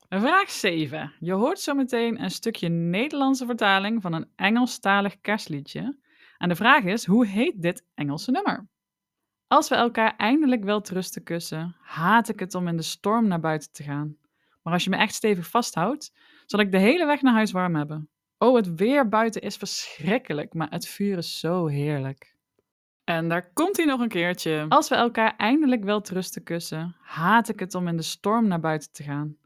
Vraag 0.09 0.49
7. 0.49 1.13
Je 1.19 1.33
hoort 1.33 1.59
zometeen 1.59 2.23
een 2.23 2.31
stukje 2.31 2.69
Nederlandse 2.69 3.45
vertaling 3.45 4.01
van 4.01 4.13
een 4.13 4.29
Engelstalig 4.35 5.21
kerstliedje. 5.21 5.97
En 6.37 6.49
de 6.49 6.55
vraag 6.55 6.83
is, 6.83 7.05
hoe 7.05 7.25
heet 7.25 7.61
dit 7.61 7.85
Engelse 7.95 8.31
nummer? 8.31 8.67
Als 9.47 9.69
we 9.69 9.75
elkaar 9.75 10.15
eindelijk 10.15 10.63
wel 10.63 10.81
trusten 10.81 11.23
kussen, 11.23 11.75
haat 11.81 12.29
ik 12.29 12.39
het 12.39 12.55
om 12.55 12.67
in 12.67 12.77
de 12.77 12.83
storm 12.83 13.27
naar 13.27 13.39
buiten 13.39 13.71
te 13.71 13.83
gaan. 13.83 14.17
Maar 14.61 14.73
als 14.73 14.83
je 14.83 14.89
me 14.89 14.95
echt 14.95 15.13
stevig 15.13 15.47
vasthoudt, 15.47 16.13
zal 16.45 16.59
ik 16.59 16.71
de 16.71 16.79
hele 16.79 17.05
weg 17.05 17.21
naar 17.21 17.33
huis 17.33 17.51
warm 17.51 17.75
hebben. 17.75 18.09
Oh, 18.37 18.55
het 18.55 18.75
weer 18.75 19.09
buiten 19.09 19.41
is 19.41 19.55
verschrikkelijk, 19.55 20.53
maar 20.53 20.69
het 20.69 20.87
vuur 20.87 21.17
is 21.17 21.39
zo 21.39 21.65
heerlijk. 21.65 22.35
En 23.03 23.29
daar 23.29 23.53
komt 23.53 23.77
hij 23.77 23.85
nog 23.85 23.99
een 23.99 24.07
keertje. 24.07 24.65
Als 24.69 24.89
we 24.89 24.95
elkaar 24.95 25.35
eindelijk 25.35 25.83
wel 25.83 26.01
trusten 26.01 26.43
kussen, 26.43 26.95
haat 27.01 27.49
ik 27.49 27.59
het 27.59 27.75
om 27.75 27.87
in 27.87 27.97
de 27.97 28.03
storm 28.03 28.47
naar 28.47 28.59
buiten 28.59 28.91
te 28.91 29.03
gaan. 29.03 29.37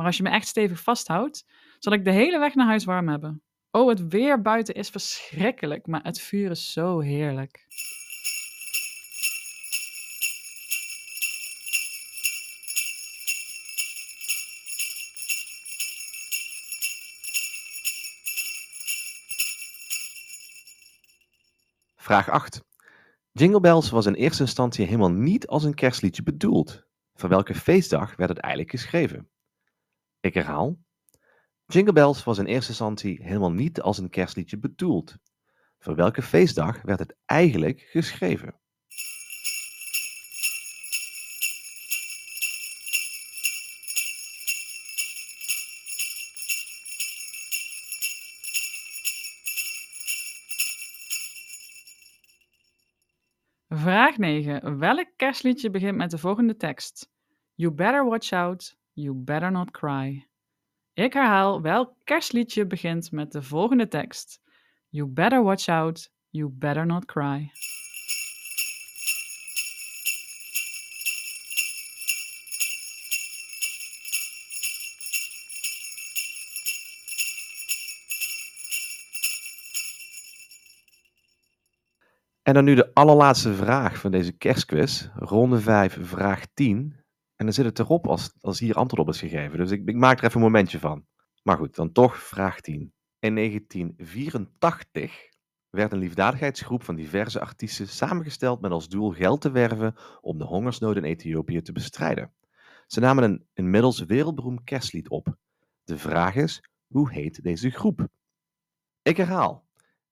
Maar 0.00 0.08
als 0.08 0.18
je 0.18 0.24
me 0.24 0.30
echt 0.30 0.46
stevig 0.46 0.82
vasthoudt, 0.82 1.46
zal 1.78 1.92
ik 1.92 2.04
de 2.04 2.10
hele 2.10 2.38
weg 2.38 2.54
naar 2.54 2.66
huis 2.66 2.84
warm 2.84 3.08
hebben. 3.08 3.42
Oh, 3.70 3.88
het 3.88 4.08
weer 4.08 4.42
buiten 4.42 4.74
is 4.74 4.88
verschrikkelijk, 4.88 5.86
maar 5.86 6.02
het 6.02 6.20
vuur 6.20 6.50
is 6.50 6.72
zo 6.72 7.00
heerlijk. 7.00 7.66
Vraag 21.96 22.28
8. 22.28 22.64
Jingle 23.32 23.60
Bells 23.60 23.90
was 23.90 24.06
in 24.06 24.14
eerste 24.14 24.42
instantie 24.42 24.86
helemaal 24.86 25.12
niet 25.12 25.46
als 25.46 25.64
een 25.64 25.74
kerstliedje 25.74 26.22
bedoeld. 26.22 26.86
Voor 27.14 27.28
welke 27.28 27.54
feestdag 27.54 28.16
werd 28.16 28.30
het 28.30 28.38
eigenlijk 28.38 28.72
geschreven? 28.72 29.30
Ik 30.20 30.34
herhaal. 30.34 30.78
Jingle 31.66 31.92
Bells 31.92 32.24
was 32.24 32.38
in 32.38 32.46
eerste 32.46 32.68
instantie 32.68 33.22
helemaal 33.22 33.52
niet 33.52 33.80
als 33.80 33.98
een 33.98 34.10
kerstliedje 34.10 34.58
bedoeld. 34.58 35.16
Voor 35.78 35.94
welke 35.94 36.22
feestdag 36.22 36.82
werd 36.82 36.98
het 36.98 37.16
eigenlijk 37.26 37.80
geschreven? 37.80 38.60
Vraag 53.68 54.16
9. 54.16 54.78
Welk 54.78 55.12
kerstliedje 55.16 55.70
begint 55.70 55.96
met 55.96 56.10
de 56.10 56.18
volgende 56.18 56.56
tekst? 56.56 57.10
You 57.54 57.74
better 57.74 58.04
watch 58.04 58.32
out, 58.32 58.78
you 58.92 59.14
better 59.14 59.50
not 59.50 59.70
cry. 59.70 60.28
Ik 60.92 61.12
herhaal, 61.12 61.62
welk 61.62 61.94
kerstliedje 62.04 62.66
begint 62.66 63.12
met 63.12 63.32
de 63.32 63.42
volgende 63.42 63.88
tekst? 63.88 64.40
You 64.88 65.08
better 65.08 65.42
watch 65.42 65.68
out, 65.68 66.12
you 66.30 66.48
better 66.48 66.86
not 66.86 67.04
cry. 67.04 67.52
En 82.42 82.56
dan 82.56 82.64
nu 82.64 82.74
de 82.74 82.94
allerlaatste 82.94 83.54
vraag 83.54 83.98
van 83.98 84.10
deze 84.10 84.32
kerstquiz, 84.32 85.08
ronde 85.14 85.60
5, 85.60 85.98
vraag 86.00 86.46
10. 86.54 86.96
En 87.40 87.46
dan 87.46 87.54
zit 87.54 87.64
het 87.64 87.78
erop 87.78 88.06
als, 88.06 88.32
als 88.40 88.58
hier 88.58 88.74
antwoord 88.74 89.02
op 89.02 89.08
is 89.08 89.20
gegeven. 89.20 89.58
Dus 89.58 89.70
ik, 89.70 89.88
ik 89.88 89.94
maak 89.94 90.18
er 90.18 90.24
even 90.24 90.36
een 90.36 90.42
momentje 90.42 90.78
van. 90.78 91.06
Maar 91.42 91.56
goed, 91.56 91.74
dan 91.74 91.92
toch 91.92 92.16
vraag 92.16 92.60
10. 92.60 92.92
In 93.18 93.34
1984 93.34 95.28
werd 95.70 95.92
een 95.92 95.98
liefdadigheidsgroep 95.98 96.82
van 96.82 96.94
diverse 96.94 97.40
artiesten 97.40 97.88
samengesteld 97.88 98.60
met 98.60 98.70
als 98.70 98.88
doel 98.88 99.10
geld 99.10 99.40
te 99.40 99.50
werven 99.50 99.94
om 100.20 100.38
de 100.38 100.44
hongersnood 100.44 100.96
in 100.96 101.04
Ethiopië 101.04 101.62
te 101.62 101.72
bestrijden. 101.72 102.32
Ze 102.86 103.00
namen 103.00 103.24
een 103.24 103.46
inmiddels 103.54 104.04
wereldberoemd 104.04 104.64
kerstlied 104.64 105.08
op. 105.08 105.36
De 105.84 105.98
vraag 105.98 106.34
is, 106.34 106.62
hoe 106.86 107.12
heet 107.12 107.42
deze 107.42 107.70
groep? 107.70 108.08
Ik 109.02 109.16
herhaal. 109.16 109.68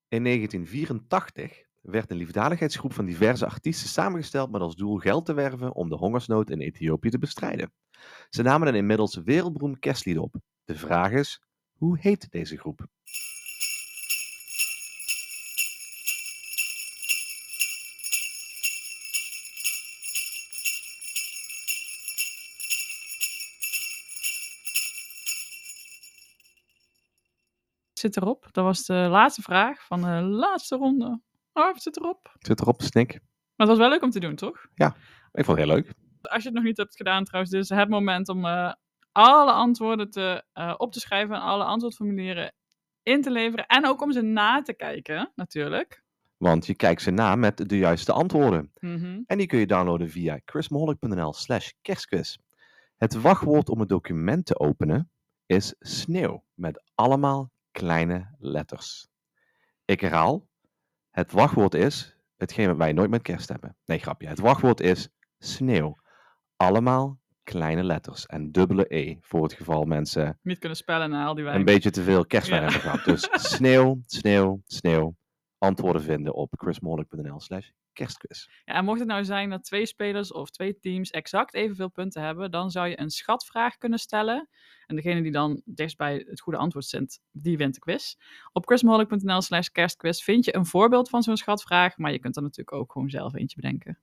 In 0.09 0.25
1984 0.25 1.68
werd 1.91 2.11
een 2.11 2.17
liefdadigheidsgroep 2.17 2.93
van 2.93 3.05
diverse 3.05 3.47
artiesten 3.47 3.89
samengesteld 3.89 4.51
met 4.51 4.61
als 4.61 4.77
doel 4.77 4.97
geld 4.97 5.27
te 5.27 5.33
werven 5.33 5.75
om 5.75 5.89
de 5.89 5.97
hongersnood 5.97 6.51
in 6.51 6.61
Ethiopië 6.61 7.11
te 7.11 7.19
bestrijden. 7.19 7.73
Ze 8.29 8.43
namen 8.43 8.69
een 8.69 8.75
inmiddels 8.75 9.17
wereldberoemd 9.17 9.79
kerstlied 9.79 10.19
op. 10.19 10.35
De 10.65 10.75
vraag 10.75 11.13
is, 11.13 11.43
hoe 11.73 11.99
heet 11.99 12.31
deze 12.31 12.57
groep? 12.57 12.87
Zit 27.93 28.17
erop. 28.17 28.49
Dat 28.51 28.65
was 28.65 28.85
de 28.85 28.95
laatste 28.95 29.43
vraag 29.43 29.87
van 29.87 30.01
de 30.03 30.23
laatste 30.23 30.77
ronde. 30.77 31.21
Oh, 31.59 31.73
het 31.73 31.83
zit 31.83 31.97
erop. 31.97 32.37
Zit 32.39 32.61
erop, 32.61 32.83
snik. 32.83 33.13
Maar 33.13 33.67
het 33.67 33.69
was 33.69 33.79
wel 33.79 33.89
leuk 33.89 34.03
om 34.03 34.11
te 34.11 34.21
doen, 34.21 34.35
toch? 34.35 34.67
Ik 35.33 35.45
vond 35.45 35.59
het 35.59 35.67
heel 35.67 35.77
leuk. 35.77 35.93
Als 36.23 36.43
je 36.43 36.49
het 36.49 36.57
nog 36.57 36.65
niet 36.65 36.77
hebt 36.77 36.97
gedaan 36.97 37.25
trouwens, 37.25 37.53
dus 37.53 37.69
het 37.69 37.89
moment 37.89 38.29
om 38.29 38.45
eh, 38.45 38.73
alle 39.13 39.53
antwoorden 39.53 40.11
te, 40.11 40.45
eh, 40.53 40.75
op 40.77 40.93
te 40.93 41.01
schrijven 41.01 41.35
en 41.35 41.41
alle 41.41 41.65
antwoordformulieren 41.65 42.55
in 43.03 43.23
te 43.23 43.31
leveren. 43.31 43.67
En 43.67 43.87
ook 43.87 44.03
om 44.03 44.13
ze 44.13 44.21
na 44.21 44.63
te 44.63 44.75
kijken, 44.75 45.33
natuurlijk. 45.35 46.03
Want 46.37 46.67
je 46.67 46.75
kijkt 46.75 47.03
ze 47.03 47.11
na 47.11 47.37
met 47.37 47.69
de 47.69 47.79
juiste 47.79 48.13
antwoorden. 48.13 48.73
Mhm. 48.81 49.23
En 49.27 49.39
die 49.39 49.47
kun 49.47 49.59
je 49.59 49.67
downloaden 49.67 50.11
via 50.11 50.41
chrismaholic.nl 50.45 51.33
slash 51.33 51.71
kerstquiz. 51.83 52.37
Het 52.97 53.21
wachtwoord 53.21 53.69
om 53.69 53.81
het 53.81 53.89
document 53.89 54.47
te 54.47 54.59
openen 54.59 55.11
is 55.47 55.75
sneeuw, 55.79 56.45
met 56.55 56.83
allemaal 56.95 57.51
kleine 57.71 58.35
letters. 58.39 59.09
Ik 59.85 60.01
herhaal, 60.01 60.48
het 61.19 61.33
wachtwoord 61.33 61.75
is 61.75 62.17
hetgeen 62.37 62.67
wat 62.67 62.77
wij 62.77 62.93
nooit 62.93 63.11
met 63.11 63.23
kerst 63.23 63.49
hebben. 63.49 63.77
Nee, 63.85 63.99
grapje. 63.99 64.29
Het 64.29 64.39
wachtwoord 64.39 64.81
is 64.81 65.09
sneeuw. 65.39 65.99
Allemaal 66.57 67.19
kleine 67.43 67.85
letters 67.85 68.27
en 68.27 68.53
dubbele 68.53 68.95
E, 68.97 69.17
voor 69.21 69.43
het 69.43 69.53
geval 69.53 69.85
mensen 69.85 70.39
Niet 70.43 70.59
kunnen 70.59 70.79
spellen 70.79 71.11
na 71.11 71.25
al 71.27 71.35
die 71.35 71.45
wijn. 71.45 71.57
een 71.57 71.65
beetje 71.65 71.91
te 71.91 72.03
veel 72.03 72.27
kerstwijn 72.27 72.63
Ja. 72.63 72.71
hebben 72.71 72.91
gehad. 72.91 73.05
Dus 73.05 73.29
sneeuw, 73.57 74.01
sneeuw, 74.07 74.61
sneeuw. 74.67 75.17
Antwoorden 75.59 76.03
vinden 76.03 76.35
op 76.35 76.53
chrismaholic.nl 76.57 77.41
slash 77.41 77.69
Ja, 78.65 78.75
en 78.75 78.85
mocht 78.85 78.99
het 78.99 79.09
nou 79.09 79.25
zijn 79.25 79.51
dat 79.51 79.65
twee 79.65 79.87
spelers 79.87 80.33
of 80.33 80.51
twee 80.51 80.79
teams 80.79 81.11
exact 81.11 81.55
evenveel 81.55 81.89
punten 81.89 82.23
hebben, 82.23 82.51
dan 82.51 82.71
zou 82.71 82.89
je 82.89 83.01
een 83.01 83.11
schatvraag 83.11 83.79
kunnen 83.79 83.99
stellen. 83.99 84.49
En 84.87 84.97
degene 84.97 85.23
die 85.23 85.33
dan 85.33 85.63
dichtst 85.65 85.97
bij 85.97 86.25
het 86.29 86.41
goede 86.41 86.59
antwoord 86.59 86.85
zit, 86.85 87.21
die 87.33 87.57
wint 87.57 87.75
de 87.75 87.81
quiz. 87.81 88.15
Op 88.53 88.67
chrismaholic.nl 88.67 89.43
slash 89.43 89.69
kerstquiz 89.69 90.23
vind 90.23 90.45
je 90.45 90.55
een 90.55 90.67
voorbeeld 90.67 91.09
van 91.09 91.23
zo'n 91.23 91.37
schatvraag, 91.37 91.97
maar 91.97 92.13
je 92.13 92.19
kunt 92.19 92.37
er 92.37 92.43
natuurlijk 92.43 92.77
ook 92.77 92.93
gewoon 92.93 93.11
zelf 93.11 93.35
eentje 93.35 93.57
bedenken. 93.61 93.99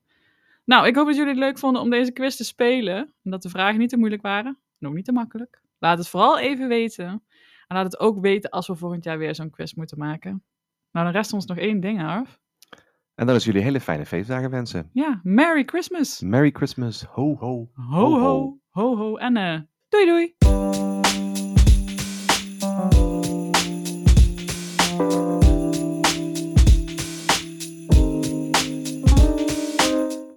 Nou, 0.66 0.88
ik 0.88 0.96
hoop 0.96 1.06
dat 1.06 1.16
jullie 1.16 1.32
het 1.32 1.40
leuk 1.40 1.58
vonden 1.58 1.82
om 1.82 1.90
deze 1.90 2.12
quiz 2.12 2.36
te 2.36 2.44
spelen. 2.44 2.98
En 3.24 3.32
dat 3.32 3.42
de 3.42 3.50
vragen 3.50 3.80
niet 3.80 3.90
te 3.90 3.98
moeilijk 3.98 4.22
waren 4.22 4.58
en 4.80 4.88
ook 4.88 4.94
niet 4.94 5.06
te 5.06 5.12
makkelijk. 5.12 5.62
Laat 5.80 5.98
het 5.98 6.08
vooral 6.08 6.40
even 6.40 6.68
weten. 6.68 7.24
En 7.68 7.76
laat 7.76 7.86
het 7.86 8.00
ook 8.00 8.20
weten 8.20 8.50
als 8.50 8.68
we 8.68 8.76
volgend 8.76 9.04
jaar 9.04 9.18
weer 9.18 9.36
zo'n 9.36 9.50
quiz 9.50 9.74
moeten 9.74 9.98
maken. 9.98 10.44
Nou, 10.92 11.06
dan 11.06 11.16
rest 11.16 11.34
ons 11.34 11.46
nog 11.46 11.58
één 11.58 11.80
ding, 11.80 12.04
Arf. 12.04 12.40
En 13.16 13.26
dan 13.26 13.36
is 13.36 13.46
jullie 13.46 13.62
hele 13.62 13.80
fijne 13.80 14.06
feestdagen 14.06 14.50
wensen. 14.50 14.90
Ja, 14.94 15.20
Merry 15.24 15.64
Christmas. 15.66 16.22
Merry 16.22 16.52
Christmas. 16.52 17.04
Ho 17.04 17.36
ho. 17.40 17.70
Ho, 17.74 18.20
ho, 18.20 18.60
ho, 18.70 18.96
ho. 18.98 19.18
En 19.18 19.38
eh, 19.38 19.60
doei 19.90 20.06
doei. 20.06 20.36